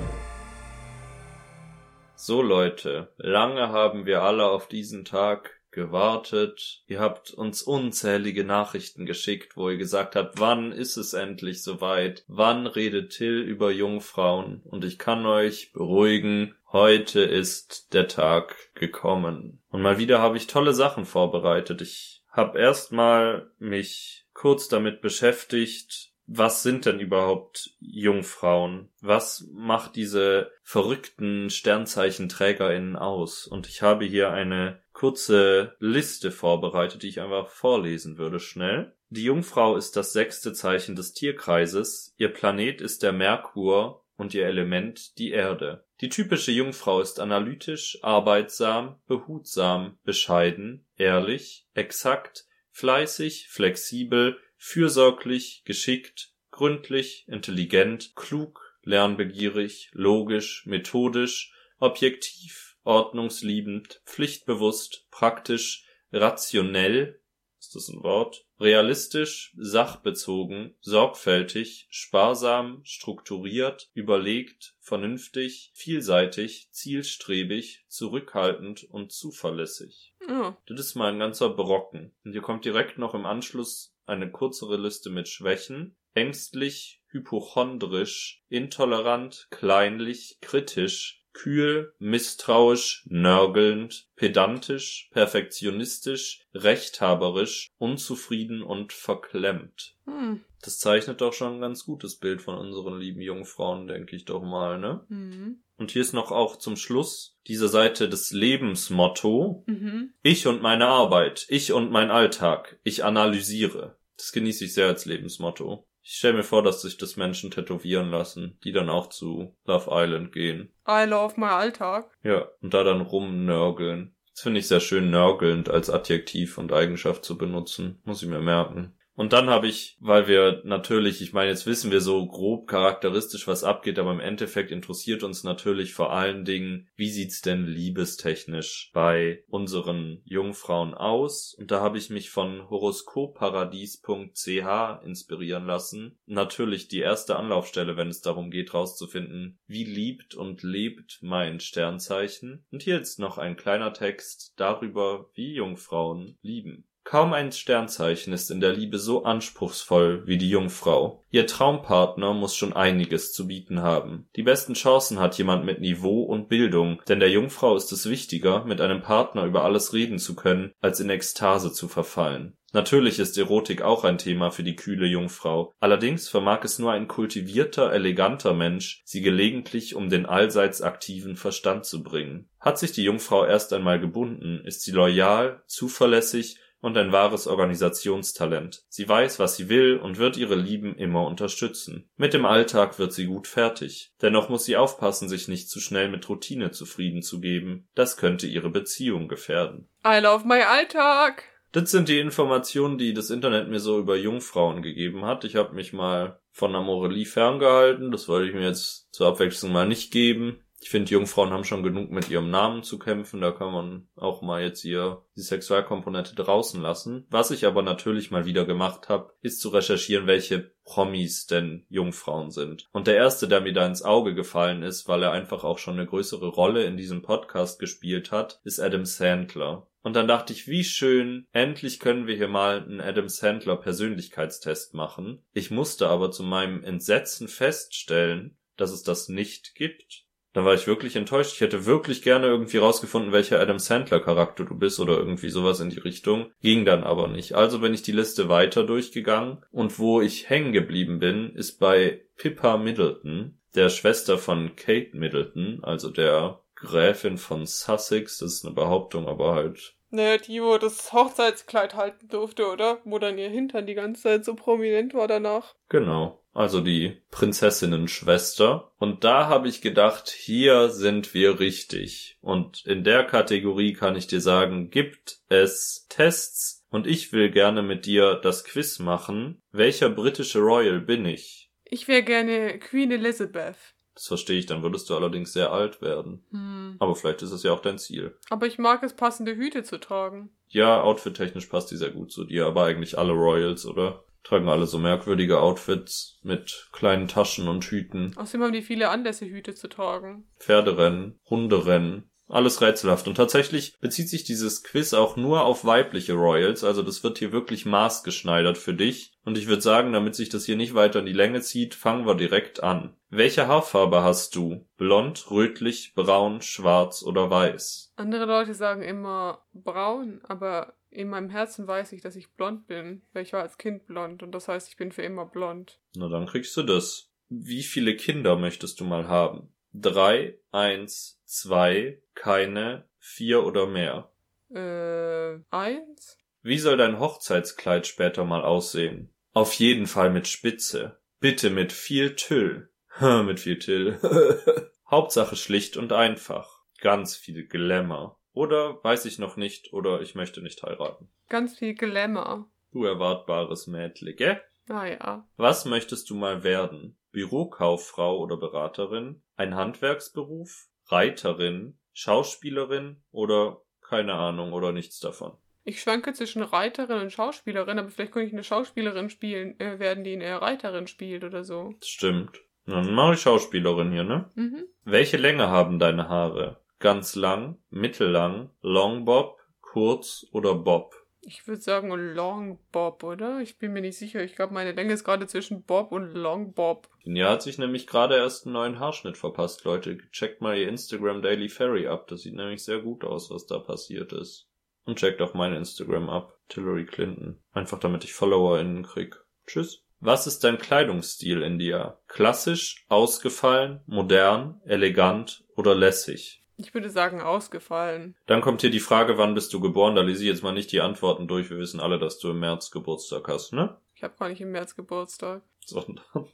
[2.14, 6.82] So Leute, lange haben wir alle auf diesen Tag gewartet.
[6.86, 12.24] Ihr habt uns unzählige Nachrichten geschickt, wo ihr gesagt habt, wann ist es endlich soweit?
[12.28, 14.62] Wann redet Till über Jungfrauen?
[14.64, 19.60] Und ich kann euch beruhigen, heute ist der Tag gekommen.
[19.70, 21.80] Und mal wieder habe ich tolle Sachen vorbereitet.
[21.80, 28.88] Ich habe erstmal mich kurz damit beschäftigt, was sind denn überhaupt Jungfrauen?
[29.00, 33.48] Was macht diese verrückten SternzeichenträgerInnen aus?
[33.48, 38.94] Und ich habe hier eine kurze Liste vorbereitet, die ich einfach vorlesen würde schnell.
[39.08, 44.46] Die Jungfrau ist das sechste Zeichen des Tierkreises, ihr Planet ist der Merkur und ihr
[44.46, 45.84] Element die Erde.
[46.00, 57.24] Die typische Jungfrau ist analytisch, arbeitsam, behutsam, bescheiden, ehrlich, exakt, fleißig, flexibel, fürsorglich, geschickt, gründlich,
[57.26, 67.20] intelligent, klug, lernbegierig, logisch, methodisch, objektiv, ordnungsliebend, pflichtbewusst, praktisch, rationell,
[67.58, 68.46] Ist das ein Wort?
[68.58, 80.14] Realistisch, sachbezogen, sorgfältig, sparsam, strukturiert, überlegt, vernünftig, vielseitig, zielstrebig, zurückhaltend und zuverlässig.
[80.26, 80.56] Ja.
[80.66, 82.12] Das ist mal ein ganzer Brocken.
[82.24, 85.96] Und hier kommt direkt noch im Anschluss eine kürzere Liste mit Schwächen.
[86.12, 99.96] Ängstlich, hypochondrisch, intolerant, kleinlich, kritisch, kühl, misstrauisch, nörgelnd, pedantisch, perfektionistisch, rechthaberisch, unzufrieden und verklemmt.
[100.06, 100.44] Hm.
[100.62, 104.42] Das zeichnet doch schon ein ganz gutes Bild von unseren lieben Jungfrauen, denke ich doch
[104.42, 105.04] mal, ne?
[105.08, 105.62] Mhm.
[105.78, 109.64] Und hier ist noch auch zum Schluss dieser Seite das Lebensmotto.
[109.66, 110.12] Mhm.
[110.22, 113.96] Ich und meine Arbeit, ich und mein Alltag, ich analysiere.
[114.20, 115.86] Das genieße ich sehr als Lebensmotto.
[116.02, 119.88] Ich stelle mir vor, dass sich das Menschen tätowieren lassen, die dann auch zu Love
[119.90, 120.72] Island gehen.
[120.86, 122.10] I love my Alltag.
[122.22, 124.14] Ja, und da dann rumnörgeln.
[124.34, 128.02] Das finde ich sehr schön, nörgelnd als Adjektiv und Eigenschaft zu benutzen.
[128.04, 128.94] Muss ich mir merken.
[129.20, 133.46] Und dann habe ich, weil wir natürlich, ich meine, jetzt wissen wir so grob charakteristisch,
[133.46, 138.90] was abgeht, aber im Endeffekt interessiert uns natürlich vor allen Dingen, wie sieht's denn liebestechnisch
[138.94, 141.52] bei unseren Jungfrauen aus?
[141.52, 146.18] Und da habe ich mich von horoskopparadies.ch inspirieren lassen.
[146.24, 152.64] Natürlich die erste Anlaufstelle, wenn es darum geht, rauszufinden, wie liebt und lebt mein Sternzeichen.
[152.72, 156.86] Und hier jetzt noch ein kleiner Text darüber, wie Jungfrauen lieben.
[157.10, 161.24] Kaum ein Sternzeichen ist in der Liebe so anspruchsvoll wie die Jungfrau.
[161.32, 164.28] Ihr Traumpartner muss schon einiges zu bieten haben.
[164.36, 168.64] Die besten Chancen hat jemand mit Niveau und Bildung, denn der Jungfrau ist es wichtiger,
[168.64, 172.56] mit einem Partner über alles reden zu können, als in Ekstase zu verfallen.
[172.72, 175.74] Natürlich ist Erotik auch ein Thema für die kühle Jungfrau.
[175.80, 181.86] Allerdings vermag es nur ein kultivierter, eleganter Mensch, sie gelegentlich um den allseits aktiven Verstand
[181.86, 182.48] zu bringen.
[182.60, 188.84] Hat sich die Jungfrau erst einmal gebunden, ist sie loyal, zuverlässig und ein wahres Organisationstalent.
[188.88, 192.08] Sie weiß, was sie will und wird ihre Lieben immer unterstützen.
[192.16, 194.12] Mit dem Alltag wird sie gut fertig.
[194.22, 197.88] Dennoch muss sie aufpassen, sich nicht zu schnell mit Routine zufrieden zu geben.
[197.94, 199.88] Das könnte ihre Beziehung gefährden.
[200.04, 201.44] I love my Alltag.
[201.72, 205.44] Das sind die Informationen, die das Internet mir so über Jungfrauen gegeben hat.
[205.44, 208.10] Ich habe mich mal von Amorelie ferngehalten.
[208.10, 210.64] Das wollte ich mir jetzt zur Abwechslung mal nicht geben.
[210.82, 213.42] Ich finde, Jungfrauen haben schon genug mit ihrem Namen zu kämpfen.
[213.42, 217.26] Da kann man auch mal jetzt hier die Sexualkomponente draußen lassen.
[217.28, 222.50] Was ich aber natürlich mal wieder gemacht habe, ist zu recherchieren, welche Promis denn Jungfrauen
[222.50, 222.88] sind.
[222.92, 225.94] Und der erste, der mir da ins Auge gefallen ist, weil er einfach auch schon
[225.94, 229.86] eine größere Rolle in diesem Podcast gespielt hat, ist Adam Sandler.
[230.02, 234.94] Und dann dachte ich, wie schön, endlich können wir hier mal einen Adam Sandler Persönlichkeitstest
[234.94, 235.42] machen.
[235.52, 240.24] Ich musste aber zu meinem Entsetzen feststellen, dass es das nicht gibt.
[240.52, 241.52] Dann war ich wirklich enttäuscht.
[241.54, 245.80] Ich hätte wirklich gerne irgendwie rausgefunden, welcher Adam Sandler Charakter du bist oder irgendwie sowas
[245.80, 246.50] in die Richtung.
[246.60, 247.54] Ging dann aber nicht.
[247.54, 252.22] Also bin ich die Liste weiter durchgegangen und wo ich hängen geblieben bin, ist bei
[252.36, 258.38] Pippa Middleton, der Schwester von Kate Middleton, also der Gräfin von Sussex.
[258.38, 262.98] Das ist eine Behauptung, aber halt Naja, die, wo das Hochzeitskleid halten durfte, oder?
[263.04, 265.74] Wo dann ihr Hintern die ganze Zeit so prominent war danach.
[265.88, 266.40] Genau.
[266.52, 268.90] Also die Prinzessinnen-Schwester.
[268.98, 272.38] Und da habe ich gedacht, hier sind wir richtig.
[272.40, 276.84] Und in der Kategorie kann ich dir sagen, gibt es Tests.
[276.90, 279.62] Und ich will gerne mit dir das Quiz machen.
[279.70, 281.70] Welcher britische Royal bin ich?
[281.84, 283.76] Ich wäre gerne Queen Elizabeth.
[284.14, 286.44] Das verstehe ich, dann würdest du allerdings sehr alt werden.
[286.50, 286.96] Hm.
[286.98, 288.36] Aber vielleicht ist es ja auch dein Ziel.
[288.50, 290.50] Aber ich mag es, passende Hüte zu tragen.
[290.68, 294.24] Ja, outfit-technisch passt die sehr gut zu dir, aber eigentlich alle Royals, oder?
[294.42, 298.34] Tragen alle so merkwürdige Outfits mit kleinen Taschen und Hüten.
[298.36, 300.48] Außerdem haben die viele Anlässe, Hüte zu tragen.
[300.58, 303.28] Pferderennen, Hunderennen, alles rätselhaft.
[303.28, 307.52] Und tatsächlich bezieht sich dieses Quiz auch nur auf weibliche Royals, also das wird hier
[307.52, 309.32] wirklich maßgeschneidert für dich.
[309.44, 312.26] Und ich würde sagen, damit sich das hier nicht weiter in die Länge zieht, fangen
[312.26, 313.16] wir direkt an.
[313.30, 314.86] Welche Haarfarbe hast du?
[314.96, 318.12] Blond, rötlich, braun, schwarz oder weiß?
[318.16, 323.22] Andere Leute sagen immer braun, aber in meinem Herzen weiß ich, dass ich blond bin,
[323.32, 326.00] weil ich war als Kind blond und das heißt, ich bin für immer blond.
[326.16, 327.30] Na dann kriegst du das.
[327.48, 329.72] Wie viele Kinder möchtest du mal haben?
[329.92, 334.30] Drei, eins, zwei, keine, vier oder mehr?
[334.70, 336.38] Äh, eins?
[336.62, 339.32] Wie soll dein Hochzeitskleid später mal aussehen?
[339.52, 341.18] Auf jeden Fall mit Spitze.
[341.40, 342.90] Bitte mit viel Tüll.
[343.20, 344.20] mit viel Till.
[345.10, 346.82] Hauptsache schlicht und einfach.
[347.00, 348.38] Ganz viel Glamour.
[348.52, 351.30] Oder weiß ich noch nicht, oder ich möchte nicht heiraten.
[351.48, 352.70] Ganz viel Glamour.
[352.92, 354.60] Du erwartbares Mädle, gell?
[354.86, 355.48] Naja.
[355.56, 357.16] Was möchtest du mal werden?
[357.32, 359.42] Bürokauffrau oder Beraterin?
[359.60, 360.88] Ein Handwerksberuf?
[361.08, 361.98] Reiterin?
[362.14, 363.22] Schauspielerin?
[363.30, 365.52] Oder keine Ahnung oder nichts davon?
[365.84, 370.24] Ich schwanke zwischen Reiterin und Schauspielerin, aber vielleicht könnte ich eine Schauspielerin spielen, äh, werden,
[370.24, 371.92] die eine Reiterin spielt oder so.
[372.02, 372.58] Stimmt.
[372.86, 374.50] Dann mache ich Schauspielerin hier, ne?
[374.54, 374.86] Mhm.
[375.04, 376.80] Welche Länge haben deine Haare?
[376.98, 381.14] Ganz lang, mittellang, Long Bob, kurz oder Bob?
[381.42, 383.60] Ich würde sagen Long Bob, oder?
[383.60, 384.42] Ich bin mir nicht sicher.
[384.42, 387.08] Ich glaube, meine Länge ist gerade zwischen Bob und Long Bob.
[387.24, 390.18] Nia hat sich nämlich gerade erst einen neuen Haarschnitt verpasst, Leute.
[390.32, 392.28] Checkt mal ihr Instagram Daily Ferry ab.
[392.28, 394.68] Das sieht nämlich sehr gut aus, was da passiert ist.
[395.04, 396.58] Und checkt auch mein Instagram ab.
[396.70, 397.60] Hillary Clinton.
[397.72, 399.36] Einfach damit ich FollowerInnen krieg.
[399.66, 400.04] Tschüss.
[400.20, 402.20] Was ist dein Kleidungsstil, India?
[402.28, 406.59] Klassisch, ausgefallen, modern, elegant oder lässig?
[406.80, 408.36] Ich würde sagen ausgefallen.
[408.46, 410.14] Dann kommt hier die Frage, wann bist du geboren?
[410.14, 411.68] Da lese ich jetzt mal nicht die Antworten durch.
[411.68, 413.98] Wir wissen alle, dass du im März Geburtstag hast, ne?
[414.14, 415.62] Ich habe gar nicht im März Geburtstag.
[415.84, 416.24] Sondern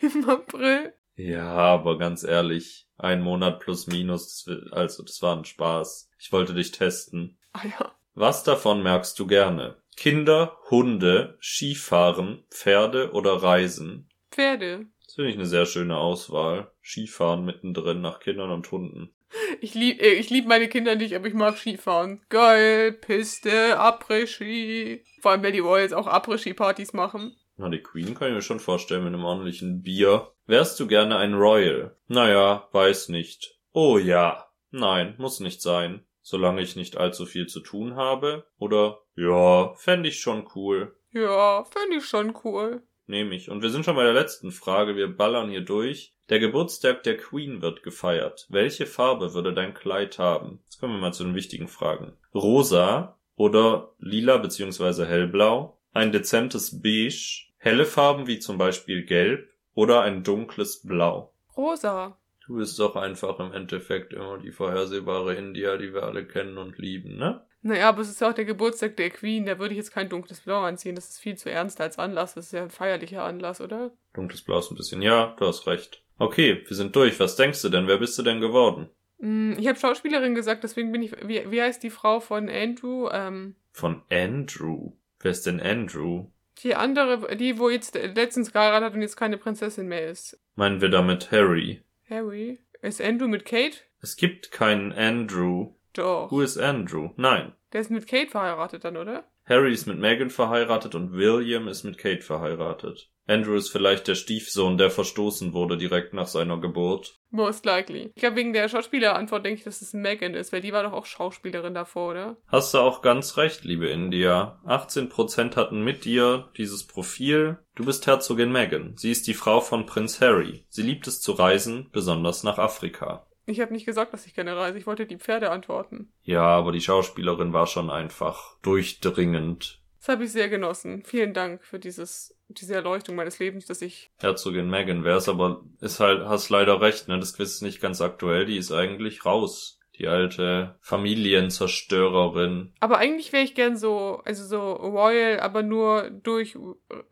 [0.00, 0.94] Im April.
[1.14, 6.10] Ja, aber ganz ehrlich, ein Monat plus minus, also das war ein Spaß.
[6.18, 7.36] Ich wollte dich testen.
[7.52, 7.92] Ah ja.
[8.14, 9.76] Was davon merkst du gerne?
[9.96, 14.08] Kinder, Hunde, Skifahren, Pferde oder Reisen?
[14.30, 14.86] Pferde.
[15.04, 16.72] Das finde ich eine sehr schöne Auswahl.
[16.82, 19.12] Skifahren mittendrin nach Kindern und Hunden.
[19.60, 22.20] Ich lieb, äh, ich lieb meine Kinder nicht, aber ich mag Skifahren.
[22.28, 25.04] Geil, Piste, Après-Ski.
[25.20, 27.36] Vor allem, wenn die Royals auch Après-Ski-Partys machen.
[27.56, 30.32] Na, die Queen kann ich mir schon vorstellen mit einem ordentlichen Bier.
[30.46, 31.96] Wärst du gerne ein Royal?
[32.08, 33.58] Naja, weiß nicht.
[33.72, 34.48] Oh ja.
[34.70, 36.04] Nein, muss nicht sein.
[36.22, 38.46] Solange ich nicht allzu viel zu tun habe.
[38.58, 40.96] Oder, ja, fände ich schon cool.
[41.12, 42.82] Ja, fände ich schon cool.
[43.06, 43.50] Nehme ich.
[43.50, 44.96] Und wir sind schon bei der letzten Frage.
[44.96, 46.11] Wir ballern hier durch.
[46.28, 48.46] Der Geburtstag der Queen wird gefeiert.
[48.48, 50.60] Welche Farbe würde dein Kleid haben?
[50.64, 52.12] Jetzt kommen wir mal zu den wichtigen Fragen.
[52.34, 55.04] Rosa oder lila bzw.
[55.06, 55.78] hellblau?
[55.92, 57.48] Ein dezentes Beige?
[57.58, 59.48] Helle Farben wie zum Beispiel gelb?
[59.74, 61.32] Oder ein dunkles Blau?
[61.56, 62.18] Rosa.
[62.46, 66.78] Du bist doch einfach im Endeffekt immer die vorhersehbare India, die wir alle kennen und
[66.78, 67.44] lieben, ne?
[67.64, 69.46] Naja, aber es ist ja auch der Geburtstag der Queen.
[69.46, 70.96] Da würde ich jetzt kein dunkles Blau anziehen.
[70.96, 72.34] Das ist viel zu ernst als Anlass.
[72.34, 73.92] Das ist ja ein feierlicher Anlass, oder?
[74.14, 76.02] Dunkles Blau ist ein bisschen, ja, du hast recht.
[76.22, 77.18] Okay, wir sind durch.
[77.20, 77.86] Was denkst du denn?
[77.88, 78.88] Wer bist du denn geworden?
[79.18, 81.12] Hm, Ich habe Schauspielerin gesagt, deswegen bin ich.
[81.26, 83.08] Wie, wie heißt die Frau von Andrew?
[83.12, 84.92] Ähm, Von Andrew.
[85.20, 86.26] Wer ist denn Andrew?
[86.62, 90.38] die andere, die, wo jetzt letztens geheiratet hat und jetzt keine Prinzessin mehr ist.
[90.54, 91.80] Meinen wir damit Harry?
[92.08, 92.60] Harry?
[92.82, 93.78] Ist Andrew mit Kate?
[94.00, 95.72] Es gibt keinen Andrew.
[95.94, 96.30] Doch.
[96.30, 97.10] Who is Andrew?
[97.16, 97.52] Nein.
[97.72, 99.24] Der ist mit Kate verheiratet dann, oder?
[99.44, 103.10] Harry ist mit Meghan verheiratet und William ist mit Kate verheiratet.
[103.26, 107.20] Andrew ist vielleicht der Stiefsohn, der verstoßen wurde direkt nach seiner Geburt.
[107.30, 108.10] Most likely.
[108.14, 110.92] Ich glaube, wegen der Schauspielerantwort denke ich, dass es Megan ist, weil die war doch
[110.92, 112.36] auch Schauspielerin davor, oder?
[112.48, 114.60] Hast du auch ganz recht, liebe India.
[114.66, 117.58] 18% hatten mit dir dieses Profil.
[117.74, 118.94] Du bist Herzogin Meghan.
[118.96, 120.66] Sie ist die Frau von Prinz Harry.
[120.68, 123.26] Sie liebt es zu reisen, besonders nach Afrika.
[123.46, 124.78] Ich habe nicht gesagt, dass ich gerne reise.
[124.78, 126.12] Ich wollte die Pferde antworten.
[126.22, 129.81] Ja, aber die Schauspielerin war schon einfach durchdringend.
[130.02, 131.04] Das habe ich sehr genossen.
[131.04, 134.10] Vielen Dank für dieses, diese Erleuchtung meines Lebens, dass ich.
[134.18, 137.20] Herzogin Meghan wär's, aber ist halt, hast leider recht, ne?
[137.20, 139.78] Das Quiz ist nicht ganz aktuell, die ist eigentlich raus.
[139.98, 142.72] Die alte Familienzerstörerin.
[142.80, 146.58] Aber eigentlich wäre ich gern so, also so royal, aber nur durch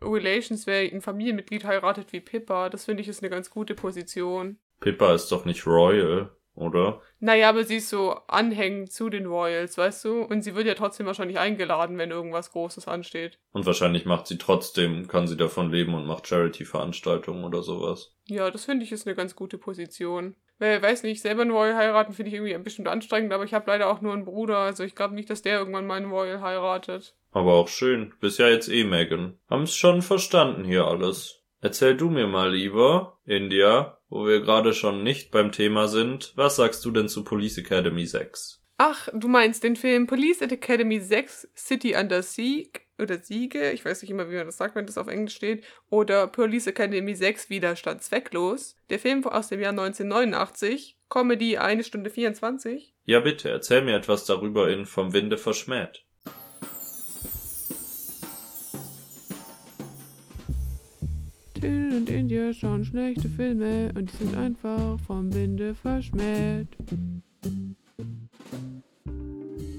[0.01, 2.69] Relations, wer ein Familienmitglied heiratet wie Pippa.
[2.69, 4.57] Das finde ich ist eine ganz gute Position.
[4.81, 7.01] Pippa ist doch nicht royal, oder?
[7.19, 10.21] Naja, aber sie ist so anhängend zu den Royals, weißt du?
[10.21, 13.39] Und sie wird ja trotzdem wahrscheinlich eingeladen, wenn irgendwas Großes ansteht.
[13.51, 18.15] Und wahrscheinlich macht sie trotzdem, kann sie davon leben und macht Charity-Veranstaltungen oder sowas.
[18.25, 20.35] Ja, das finde ich ist eine ganz gute Position.
[20.59, 23.69] Weil, weiß nicht, selber einen Royal heiraten finde ich irgendwie bestimmt anstrengend, aber ich habe
[23.71, 26.41] leider auch nur einen Bruder, also ich glaube nicht, dass der irgendwann mal einen Royal
[26.41, 27.15] heiratet.
[27.31, 28.13] Aber auch schön.
[28.19, 29.39] Bist ja jetzt eh Megan.
[29.49, 31.41] Haben's schon verstanden hier alles.
[31.61, 36.57] Erzähl du mir mal lieber, India, wo wir gerade schon nicht beim Thema sind, was
[36.57, 38.61] sagst du denn zu Police Academy 6?
[38.77, 44.01] Ach, du meinst den Film Police Academy 6 City Under Siege oder Siege, ich weiß
[44.01, 47.49] nicht immer, wie man das sagt, wenn das auf Englisch steht, oder Police Academy 6
[47.49, 48.75] Widerstand zwecklos.
[48.89, 52.93] Der Film aus dem Jahr 1989, Comedy 1 Stunde 24.
[53.05, 56.05] Ja bitte, erzähl mir etwas darüber in Vom Winde verschmäht.
[61.61, 66.67] Till und India schauen schlechte Filme und die sind einfach vom Winde verschmäht.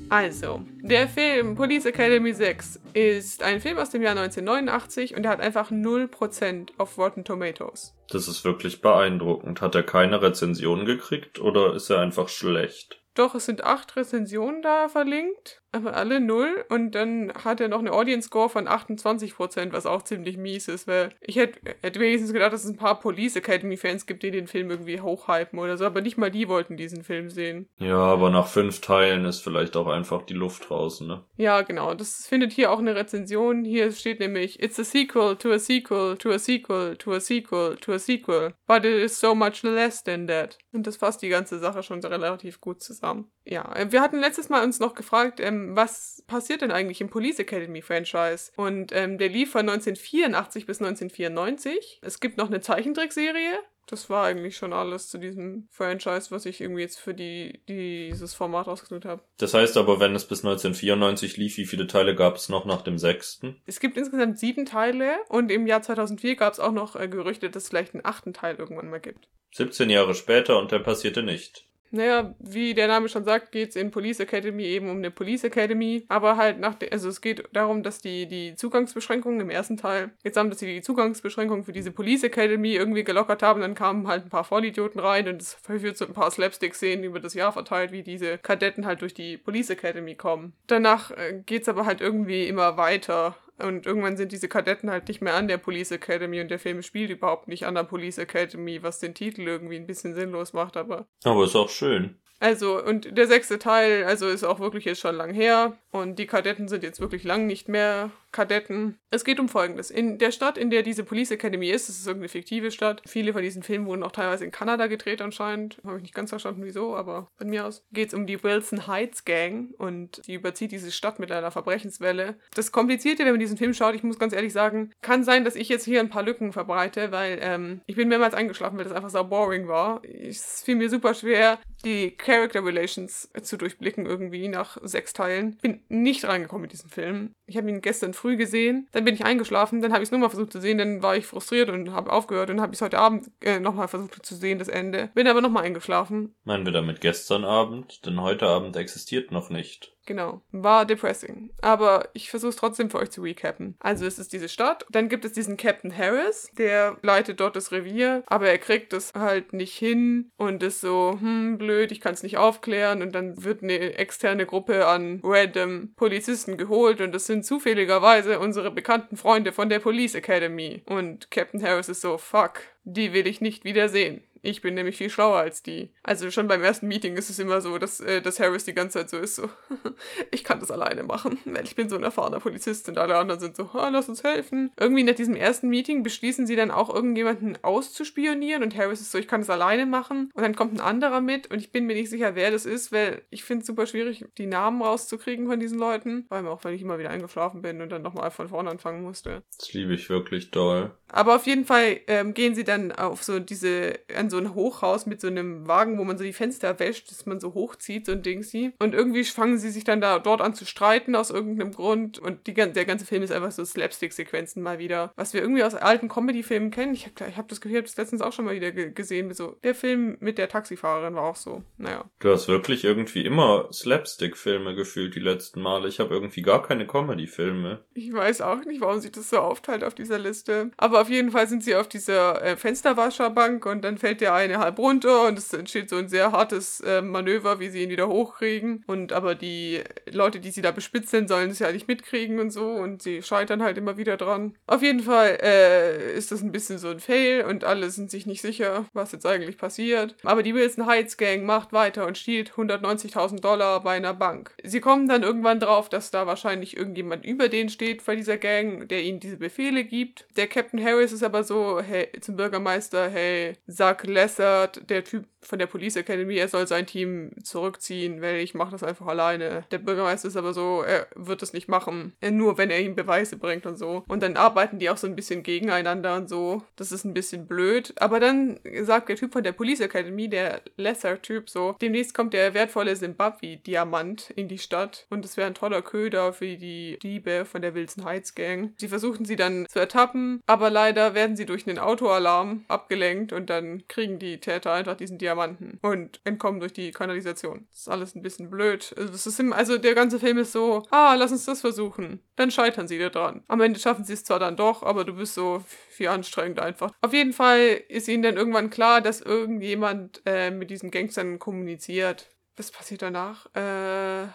[0.08, 5.32] Also, der Film Police Academy 6 ist ein Film aus dem Jahr 1989 und er
[5.32, 7.96] hat einfach 0% auf Rotten Tomatoes.
[8.10, 9.60] Das ist wirklich beeindruckend.
[9.60, 13.01] Hat er keine Rezension gekriegt oder ist er einfach schlecht?
[13.14, 16.64] Doch, es sind acht Rezensionen da verlinkt, aber alle null.
[16.70, 20.86] Und dann hat er noch eine Audience Score von 28%, was auch ziemlich mies ist,
[20.86, 24.46] weil ich hätte hätt wenigstens gedacht, dass es ein paar Police Academy-Fans gibt, die den
[24.46, 27.68] Film irgendwie hochhypen oder so, aber nicht mal die wollten diesen Film sehen.
[27.78, 31.24] Ja, aber nach fünf Teilen ist vielleicht auch einfach die Luft draußen, ne?
[31.36, 31.94] Ja, genau.
[31.94, 33.64] Das findet hier auch eine Rezension.
[33.64, 37.76] Hier steht nämlich, It's a sequel to a sequel to a sequel to a sequel
[37.76, 38.54] to a sequel.
[38.66, 40.56] But it is so much less than that.
[40.72, 43.30] Und das fasst die ganze Sache schon relativ gut zusammen.
[43.44, 47.10] Ja, äh, wir hatten letztes Mal uns noch gefragt, ähm, was passiert denn eigentlich im
[47.10, 48.52] Police Academy Franchise?
[48.56, 52.00] Und ähm, der lief von 1984 bis 1994.
[52.02, 53.58] Es gibt noch eine Zeichentrickserie.
[53.92, 58.32] Das war eigentlich schon alles zu diesem Franchise, was ich irgendwie jetzt für die, dieses
[58.32, 59.22] Format ausgesucht habe.
[59.36, 62.80] Das heißt aber, wenn es bis 1994 lief, wie viele Teile gab es noch nach
[62.80, 63.60] dem sechsten?
[63.66, 67.50] Es gibt insgesamt sieben Teile und im Jahr 2004 gab es auch noch äh, Gerüchte,
[67.50, 69.28] dass es vielleicht einen achten Teil irgendwann mal gibt.
[69.50, 71.66] 17 Jahre später und der passierte nicht.
[71.92, 75.44] Naja, wie der Name schon sagt, geht es in Police Academy eben um eine Police
[75.44, 76.04] Academy.
[76.08, 80.10] Aber halt nach, de also es geht darum, dass die, die Zugangsbeschränkungen im ersten Teil,
[80.24, 83.60] jetzt haben, dass sie die Zugangsbeschränkungen für diese Police Academy irgendwie gelockert haben.
[83.60, 87.20] Dann kamen halt ein paar Vollidioten rein und es verführt so ein paar Slapstick-Szenen über
[87.20, 90.54] das Jahr verteilt, wie diese Kadetten halt durch die Police Academy kommen.
[90.68, 93.36] Danach äh, geht's aber halt irgendwie immer weiter.
[93.58, 96.82] Und irgendwann sind diese Kadetten halt nicht mehr an der Police Academy und der Film
[96.82, 100.76] spielt überhaupt nicht an der Police Academy, was den Titel irgendwie ein bisschen sinnlos macht,
[100.76, 101.06] aber.
[101.24, 102.16] Aber ist auch schön.
[102.40, 105.76] Also, und der sechste Teil, also ist auch wirklich jetzt schon lang her.
[105.92, 108.98] Und die Kadetten sind jetzt wirklich lang nicht mehr Kadetten.
[109.10, 109.90] Es geht um Folgendes.
[109.90, 113.02] In der Stadt, in der diese Police Academy ist, das ist irgendeine fiktive Stadt.
[113.06, 115.78] Viele von diesen Filmen wurden auch teilweise in Kanada gedreht anscheinend.
[115.84, 118.86] Habe ich nicht ganz verstanden, wieso, aber von mir aus geht es um die Wilson
[118.86, 122.36] Heights Gang und die überzieht diese Stadt mit einer Verbrechenswelle.
[122.54, 125.54] Das Komplizierte, wenn man diesen Film schaut, ich muss ganz ehrlich sagen, kann sein, dass
[125.54, 128.94] ich jetzt hier ein paar Lücken verbreite, weil ähm, ich bin mehrmals eingeschlafen, weil das
[128.94, 130.02] einfach so boring war.
[130.04, 135.56] Es fiel mir super schwer, die Character Relations zu durchblicken irgendwie nach sechs Teilen.
[135.56, 137.32] Bin nicht reingekommen mit diesem Film.
[137.46, 140.20] Ich habe ihn gestern früh gesehen, dann bin ich eingeschlafen, dann habe ich es nur
[140.20, 142.82] mal versucht zu sehen, dann war ich frustriert und habe aufgehört und habe ich es
[142.82, 145.10] heute Abend äh, nochmal versucht zu sehen, das Ende.
[145.14, 146.34] Bin aber nochmal eingeschlafen.
[146.44, 148.06] Meinen wir damit gestern Abend?
[148.06, 149.92] Denn heute Abend existiert noch nicht.
[150.06, 150.42] Genau.
[150.50, 151.50] War depressing.
[151.60, 153.76] Aber ich versuche es trotzdem für euch zu recappen.
[153.78, 154.84] Also es ist diese Stadt.
[154.90, 159.12] Dann gibt es diesen Captain Harris, der leitet dort das Revier, aber er kriegt es
[159.14, 163.02] halt nicht hin und ist so, hm, blöd, ich kann es nicht aufklären.
[163.02, 168.70] Und dann wird eine externe Gruppe an random Polizisten geholt und das sind zufälligerweise unsere
[168.70, 170.82] bekannten Freunde von der Police Academy.
[170.86, 174.22] Und Captain Harris ist so, fuck, die will ich nicht wiedersehen.
[174.42, 175.90] Ich bin nämlich viel schlauer als die.
[176.02, 178.98] Also schon beim ersten Meeting ist es immer so, dass, äh, dass Harris die ganze
[178.98, 179.48] Zeit so ist, so,
[180.32, 183.40] ich kann das alleine machen, weil ich bin so ein erfahrener Polizist und alle anderen
[183.40, 184.72] sind so, ah, lass uns helfen.
[184.78, 189.18] Irgendwie nach diesem ersten Meeting beschließen sie dann auch irgendjemanden auszuspionieren und Harris ist so,
[189.18, 190.30] ich kann das alleine machen.
[190.34, 192.90] Und dann kommt ein anderer mit und ich bin mir nicht sicher, wer das ist,
[192.90, 196.24] weil ich finde es super schwierig, die Namen rauszukriegen von diesen Leuten.
[196.26, 199.02] Vor allem auch, weil ich immer wieder eingeschlafen bin und dann nochmal von vorne anfangen
[199.02, 199.42] musste.
[199.56, 200.90] Das liebe ich wirklich doll.
[201.08, 205.06] Aber auf jeden Fall ähm, gehen sie dann auf so diese, an so ein Hochhaus
[205.06, 208.12] mit so einem Wagen, wo man so die Fenster wäscht, dass man so hochzieht, so
[208.12, 208.72] ein Ding sie.
[208.80, 212.18] Und irgendwie fangen sie sich dann da dort an zu streiten aus irgendeinem Grund.
[212.18, 215.12] Und die, der ganze Film ist einfach so Slapstick-Sequenzen mal wieder.
[215.16, 216.94] Was wir irgendwie aus alten Comedy-Filmen kennen.
[216.94, 219.32] Ich habe ich hab das Gefühl, ich habe das letztens auch schon mal wieder gesehen.
[219.34, 221.62] So, der Film mit der Taxifahrerin war auch so.
[221.76, 222.04] Naja.
[222.20, 225.88] Du hast wirklich irgendwie immer Slapstick-Filme gefühlt die letzten Male.
[225.88, 227.84] Ich habe irgendwie gar keine Comedy-Filme.
[227.92, 230.70] Ich weiß auch nicht, warum sich das so aufteilt auf dieser Liste.
[230.78, 234.58] Aber auf jeden Fall sind sie auf dieser äh, Fensterwascherbank und dann fällt der eine
[234.58, 238.08] halb runter und es entsteht so ein sehr hartes äh, Manöver, wie sie ihn wieder
[238.08, 238.84] hochkriegen.
[238.86, 242.70] Und aber die Leute, die sie da bespitzeln, sollen es ja nicht mitkriegen und so
[242.70, 244.54] und sie scheitern halt immer wieder dran.
[244.66, 248.26] Auf jeden Fall äh, ist das ein bisschen so ein Fail und alle sind sich
[248.26, 250.16] nicht sicher, was jetzt eigentlich passiert.
[250.22, 254.54] Aber die Wilson Heights Gang macht weiter und stiehlt 190.000 Dollar bei einer Bank.
[254.62, 258.88] Sie kommen dann irgendwann drauf, dass da wahrscheinlich irgendjemand über denen steht bei dieser Gang,
[258.88, 260.26] der ihnen diese Befehle gibt.
[260.36, 265.58] Der Captain Harris ist aber so, hey, zum Bürgermeister, hey, sag Lessard, der Typ von
[265.58, 269.64] der Police Academy, er soll sein Team zurückziehen, weil ich mache das einfach alleine.
[269.70, 273.36] Der Bürgermeister ist aber so, er wird es nicht machen, nur wenn er ihm Beweise
[273.36, 274.04] bringt und so.
[274.08, 276.62] Und dann arbeiten die auch so ein bisschen gegeneinander und so.
[276.76, 277.92] Das ist ein bisschen blöd.
[277.96, 282.54] Aber dann sagt der Typ von der Police Academy, der Lesser-Typ, so, demnächst kommt der
[282.54, 287.62] wertvolle Zimbabwe-Diamant in die Stadt und es wäre ein toller Köder für die Diebe von
[287.62, 288.72] der Wilson Heights Gang.
[288.76, 293.50] Sie versuchen sie dann zu ertappen, aber leider werden sie durch einen Autoalarm abgelenkt und
[293.50, 297.66] dann kriegen die Täter einfach diesen Diamanten und entkommen durch die Kanalisation.
[297.70, 298.94] Das ist alles ein bisschen blöd.
[298.96, 302.20] Also, das ist immer, also der ganze Film ist so, ah, lass uns das versuchen.
[302.36, 303.42] Dann scheitern sie da dran.
[303.48, 306.92] Am Ende schaffen sie es zwar dann doch, aber du bist so viel anstrengend einfach.
[307.00, 312.28] Auf jeden Fall ist ihnen dann irgendwann klar, dass irgendjemand äh, mit diesen Gangstern kommuniziert
[312.56, 313.46] was passiert danach?
[313.54, 314.26] Äh,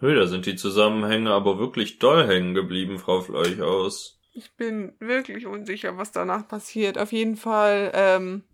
[0.00, 4.18] Hö, da sind die Zusammenhänge aber wirklich doll hängen geblieben, Frau Fleuchaus.
[4.32, 6.96] ich bin wirklich unsicher, was danach passiert.
[6.96, 8.44] Auf jeden Fall, ähm,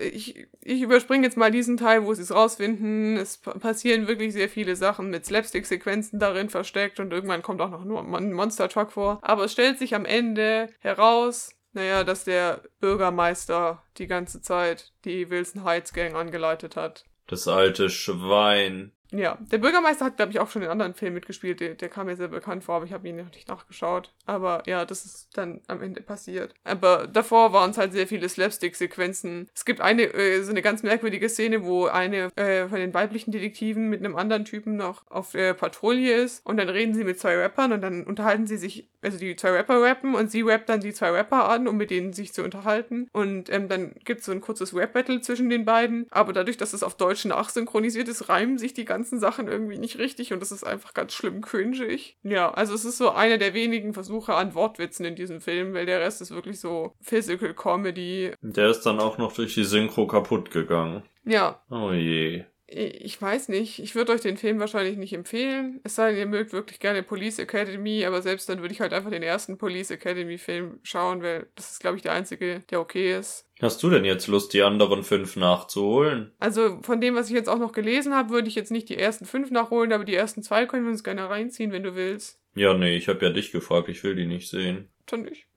[0.00, 3.16] ich, ich überspringe jetzt mal diesen Teil, wo sie es rausfinden.
[3.16, 7.70] Es pa- passieren wirklich sehr viele Sachen mit Slapstick-Sequenzen darin versteckt und irgendwann kommt auch
[7.70, 9.18] noch nur ein Monster Truck vor.
[9.22, 15.30] Aber es stellt sich am Ende heraus, naja, dass der Bürgermeister die ganze Zeit die
[15.30, 17.04] Wilson Heights Gang angeleitet hat.
[17.26, 18.92] Das alte Schwein.
[19.10, 21.60] Ja, der Bürgermeister hat, glaube ich, auch schon in anderen Filmen mitgespielt.
[21.60, 24.12] Der, der kam mir sehr bekannt vor, aber ich habe ihn noch nicht nachgeschaut.
[24.26, 26.54] Aber ja, das ist dann am Ende passiert.
[26.64, 29.48] Aber davor waren es halt sehr viele Slapstick-Sequenzen.
[29.54, 33.32] Es gibt eine, äh, so eine ganz merkwürdige Szene, wo eine äh, von den weiblichen
[33.32, 36.44] Detektiven mit einem anderen Typen noch auf der Patrouille ist.
[36.44, 39.50] Und dann reden sie mit zwei Rappern und dann unterhalten sie sich, also die zwei
[39.50, 42.42] Rapper rappen und sie rappt dann die zwei Rapper an, um mit denen sich zu
[42.42, 43.08] unterhalten.
[43.12, 46.06] Und ähm, dann gibt es so ein kurzes Rap-Battle zwischen den beiden.
[46.10, 49.98] Aber dadurch, dass es auf Deutsch nachsynchronisiert ist, reimen sich die ganzen Sachen irgendwie nicht
[49.98, 52.16] richtig und das ist einfach ganz schlimm cringig.
[52.22, 55.86] Ja, also es ist so einer der wenigen Versuche an Wortwitzen in diesem Film, weil
[55.86, 58.32] der Rest ist wirklich so Physical Comedy.
[58.40, 61.02] Der ist dann auch noch durch die Synchro kaputt gegangen.
[61.24, 62.44] Ja, Oh je.
[62.70, 63.78] Ich weiß nicht.
[63.78, 65.80] Ich würde euch den Film wahrscheinlich nicht empfehlen.
[65.84, 68.92] Es sei denn, ihr mögt wirklich gerne Police Academy, aber selbst dann würde ich halt
[68.92, 72.80] einfach den ersten Police Academy Film schauen, weil das ist, glaube ich, der einzige, der
[72.80, 73.46] okay ist.
[73.60, 76.32] Hast du denn jetzt Lust, die anderen fünf nachzuholen?
[76.38, 78.98] Also von dem, was ich jetzt auch noch gelesen habe, würde ich jetzt nicht die
[78.98, 82.38] ersten fünf nachholen, aber die ersten zwei können wir uns gerne reinziehen, wenn du willst.
[82.54, 84.88] Ja, nee, ich habe ja dich gefragt, ich will die nicht sehen.
[85.06, 85.47] Dann nicht.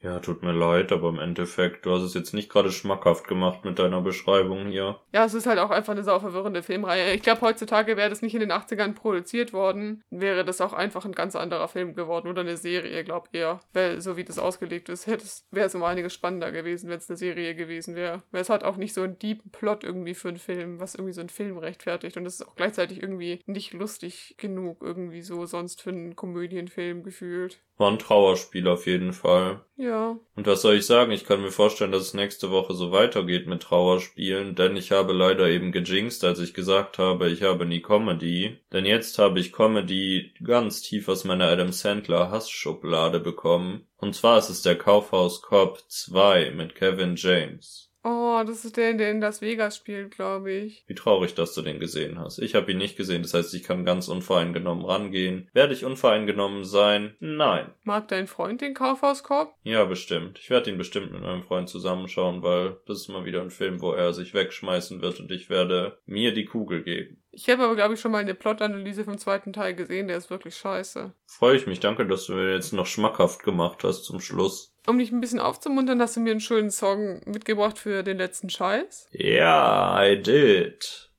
[0.00, 3.64] Ja, tut mir leid, aber im Endeffekt, du hast es jetzt nicht gerade schmackhaft gemacht
[3.64, 5.00] mit deiner Beschreibung hier.
[5.12, 7.14] Ja, es ist halt auch einfach eine sau verwirrende Filmreihe.
[7.14, 11.04] Ich glaube, heutzutage wäre das nicht in den 80ern produziert worden, wäre das auch einfach
[11.04, 13.58] ein ganz anderer Film geworden oder eine Serie, glaub eher.
[13.72, 15.08] Weil so wie das ausgelegt ist,
[15.50, 18.22] wäre es um einiges spannender gewesen, wenn es eine Serie gewesen wäre.
[18.30, 21.14] Weil es hat auch nicht so einen deepen Plot irgendwie für einen Film, was irgendwie
[21.14, 22.16] so einen Film rechtfertigt.
[22.16, 27.02] Und es ist auch gleichzeitig irgendwie nicht lustig genug, irgendwie so sonst für einen Komödienfilm
[27.02, 27.58] gefühlt.
[27.78, 29.60] War ein Trauerspiel auf jeden Fall.
[29.76, 30.18] Ja.
[30.34, 31.12] Und was soll ich sagen?
[31.12, 35.12] Ich kann mir vorstellen, dass es nächste Woche so weitergeht mit Trauerspielen, denn ich habe
[35.12, 38.58] leider eben gejinxt, als ich gesagt habe, ich habe nie Comedy.
[38.72, 43.86] Denn jetzt habe ich Comedy ganz tief aus meiner Adam Sandler Hassschublade bekommen.
[43.96, 47.87] Und zwar ist es der Kaufhaus Cop 2 mit Kevin James.
[48.04, 50.84] Oh, das ist der, der in Las Vegas spielt, glaube ich.
[50.86, 52.38] Wie traurig, dass du den gesehen hast.
[52.38, 55.48] Ich habe ihn nicht gesehen, das heißt, ich kann ganz unvoreingenommen rangehen.
[55.52, 57.16] Werde ich unvoreingenommen sein?
[57.18, 57.72] Nein.
[57.82, 59.54] Mag dein Freund den Kaufhauskorb?
[59.62, 60.38] Ja, bestimmt.
[60.38, 63.80] Ich werde ihn bestimmt mit meinem Freund zusammenschauen, weil das ist mal wieder ein Film,
[63.80, 67.20] wo er sich wegschmeißen wird und ich werde mir die Kugel geben.
[67.30, 70.30] Ich habe aber, glaube ich, schon mal eine Plotanalyse vom zweiten Teil gesehen, der ist
[70.30, 71.12] wirklich scheiße.
[71.26, 74.74] Freue ich mich, danke, dass du mir jetzt noch schmackhaft gemacht hast zum Schluss.
[74.88, 78.48] Um dich ein bisschen aufzumuntern, hast du mir einen schönen Song mitgebracht für den letzten
[78.48, 79.08] Scheiß.
[79.12, 81.10] Ja, I did.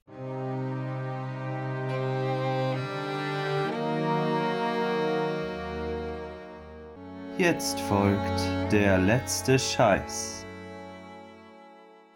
[7.38, 10.44] Jetzt folgt der letzte Scheiß.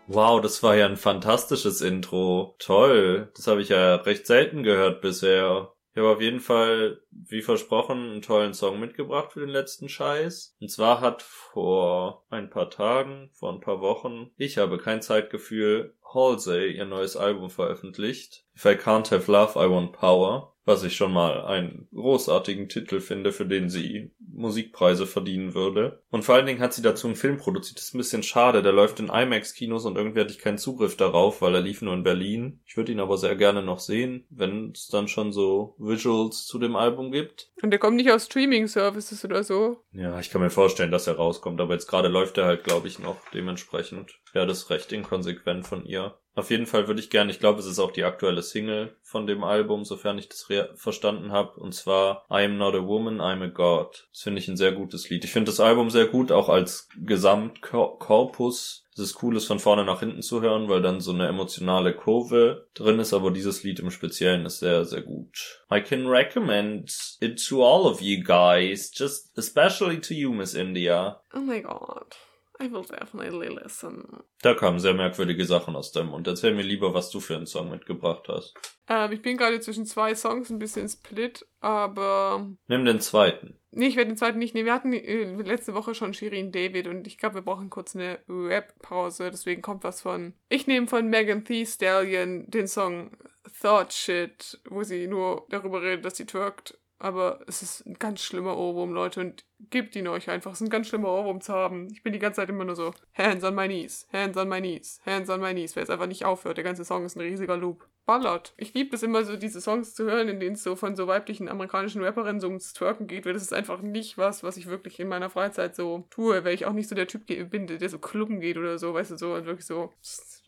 [0.08, 2.56] Wow, das war ja ein fantastisches Intro.
[2.58, 3.30] Toll.
[3.36, 5.73] Das habe ich ja recht selten gehört bisher.
[5.94, 10.56] Ich habe auf jeden Fall, wie versprochen, einen tollen Song mitgebracht für den letzten Scheiß.
[10.60, 15.94] Und zwar hat vor ein paar Tagen, vor ein paar Wochen, ich habe kein Zeitgefühl,
[16.14, 18.44] Halsey ihr neues Album veröffentlicht.
[18.56, 20.54] If I Can't Have Love, I Want Power.
[20.66, 26.02] Was ich schon mal einen großartigen Titel finde, für den sie Musikpreise verdienen würde.
[26.08, 27.78] Und vor allen Dingen hat sie dazu einen Film produziert.
[27.78, 28.62] Das ist ein bisschen schade.
[28.62, 31.92] Der läuft in IMAX-Kinos und irgendwie hatte ich keinen Zugriff darauf, weil er lief nur
[31.92, 32.60] in Berlin.
[32.64, 36.58] Ich würde ihn aber sehr gerne noch sehen, wenn es dann schon so Visuals zu
[36.58, 37.50] dem Album gibt.
[37.62, 39.82] Und der kommt nicht aus Streaming-Services oder so.
[39.92, 42.88] Ja, ich kann mir vorstellen, dass er rauskommt, aber jetzt gerade läuft er halt, glaube
[42.88, 44.18] ich, noch dementsprechend.
[44.34, 46.03] Ja, das ist recht inkonsequent von ihr.
[46.34, 49.26] Auf jeden Fall würde ich gerne, ich glaube, es ist auch die aktuelle Single von
[49.26, 53.44] dem Album, sofern ich das verstanden habe, und zwar I am not a woman, I'm
[53.44, 54.08] a god.
[54.12, 55.24] Das finde ich ein sehr gutes Lied.
[55.24, 58.80] Ich finde das Album sehr gut, auch als Gesamtkorpus.
[58.96, 61.94] Es ist cool, es von vorne nach hinten zu hören, weil dann so eine emotionale
[61.94, 65.64] Kurve drin ist, aber dieses Lied im Speziellen ist sehr, sehr gut.
[65.72, 71.20] I can recommend it to all of you guys, just especially to you, Miss India.
[71.34, 72.16] Oh my god.
[72.60, 74.22] I will definitely listen.
[74.42, 76.26] Da kamen sehr merkwürdige Sachen aus deinem Mund.
[76.28, 78.54] Erzähl mir lieber, was du für einen Song mitgebracht hast.
[78.88, 82.48] Ähm, ich bin gerade zwischen zwei Songs ein bisschen split, aber.
[82.68, 83.58] Nimm den zweiten.
[83.72, 84.66] Nee, ich werde den zweiten nicht nehmen.
[84.66, 88.20] Wir hatten äh, letzte Woche schon Shirin David und ich glaube, wir brauchen kurz eine
[88.28, 90.34] Rap-Pause, deswegen kommt was von.
[90.48, 93.16] Ich nehme von Megan Thee Stallion den Song
[93.60, 96.78] Thought Shit, wo sie nur darüber redet, dass sie twerkt.
[96.98, 100.52] Aber es ist ein ganz schlimmer Ohrwurm, Leute, und gebt ihn euch einfach.
[100.52, 101.88] Es ist ein ganz schlimmer Ohrwurm zu haben.
[101.92, 104.60] Ich bin die ganze Zeit immer nur so, Hands on my knees, Hands on my
[104.60, 106.56] knees, Hands on my knees, weil es einfach nicht aufhört.
[106.56, 107.88] Der ganze Song ist ein riesiger Loop.
[108.06, 108.52] ballert.
[108.56, 111.06] Ich liebe es immer so, diese Songs zu hören, in denen es so von so
[111.06, 114.66] weiblichen amerikanischen Rapperinnen so ums Twerken geht, weil das ist einfach nicht was, was ich
[114.66, 117.88] wirklich in meiner Freizeit so tue, weil ich auch nicht so der Typ bin, der
[117.88, 119.92] so klubben geht oder so, weißt du, so wirklich so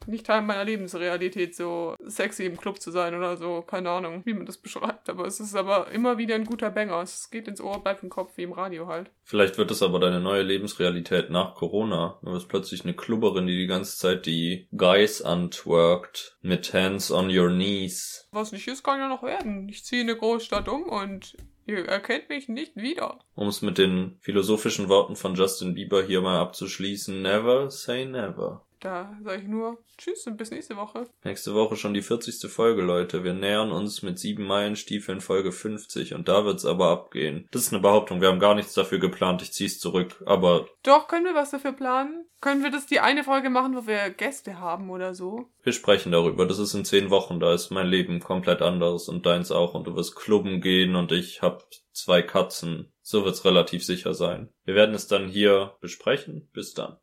[0.07, 4.35] nicht Teil meiner Lebensrealität, so sexy im Club zu sein oder so, keine Ahnung, wie
[4.35, 7.01] man das beschreibt, aber es ist aber immer wieder ein guter Banger.
[7.01, 8.96] Es geht ins Ohr, bleibt im Kopf, wie im Radio halt.
[9.23, 12.19] Vielleicht wird es aber deine neue Lebensrealität nach Corona.
[12.23, 17.37] Du bist plötzlich eine Klubberin, die die ganze Zeit die Guys antworkt mit Hands on
[17.37, 18.29] your knees.
[18.33, 19.69] Was nicht ist, kann ja noch werden.
[19.69, 21.37] Ich ziehe in eine Großstadt um und
[21.67, 23.19] ihr erkennt mich nicht wieder.
[23.35, 28.66] Um es mit den philosophischen Worten von Justin Bieber hier mal abzuschließen, never say never.
[28.81, 31.07] Da sage ich nur Tschüss und bis nächste Woche.
[31.25, 32.51] Nächste Woche schon die 40.
[32.51, 33.25] Folge, Leute.
[33.25, 37.49] Wir nähern uns mit sieben Meilenstiefeln Folge 50 und da wird's aber abgehen.
[37.51, 38.21] Das ist eine Behauptung.
[38.21, 39.43] Wir haben gar nichts dafür geplant.
[39.43, 40.23] Ich zieh's zurück.
[40.27, 40.67] Aber.
[40.83, 42.27] Doch, können wir was dafür planen?
[42.41, 45.47] Können wir das die eine Folge machen, wo wir Gäste haben oder so?
[45.63, 46.47] Wir sprechen darüber.
[46.47, 47.41] Das ist in zehn Wochen.
[47.41, 49.75] Da ist mein Leben komplett anderes und deins auch.
[49.75, 52.93] Und du wirst klubben gehen und ich hab zwei Katzen.
[53.01, 54.51] So wird's relativ sicher sein.
[54.65, 56.51] Wir werden es dann hier besprechen.
[56.53, 56.99] Bis dann.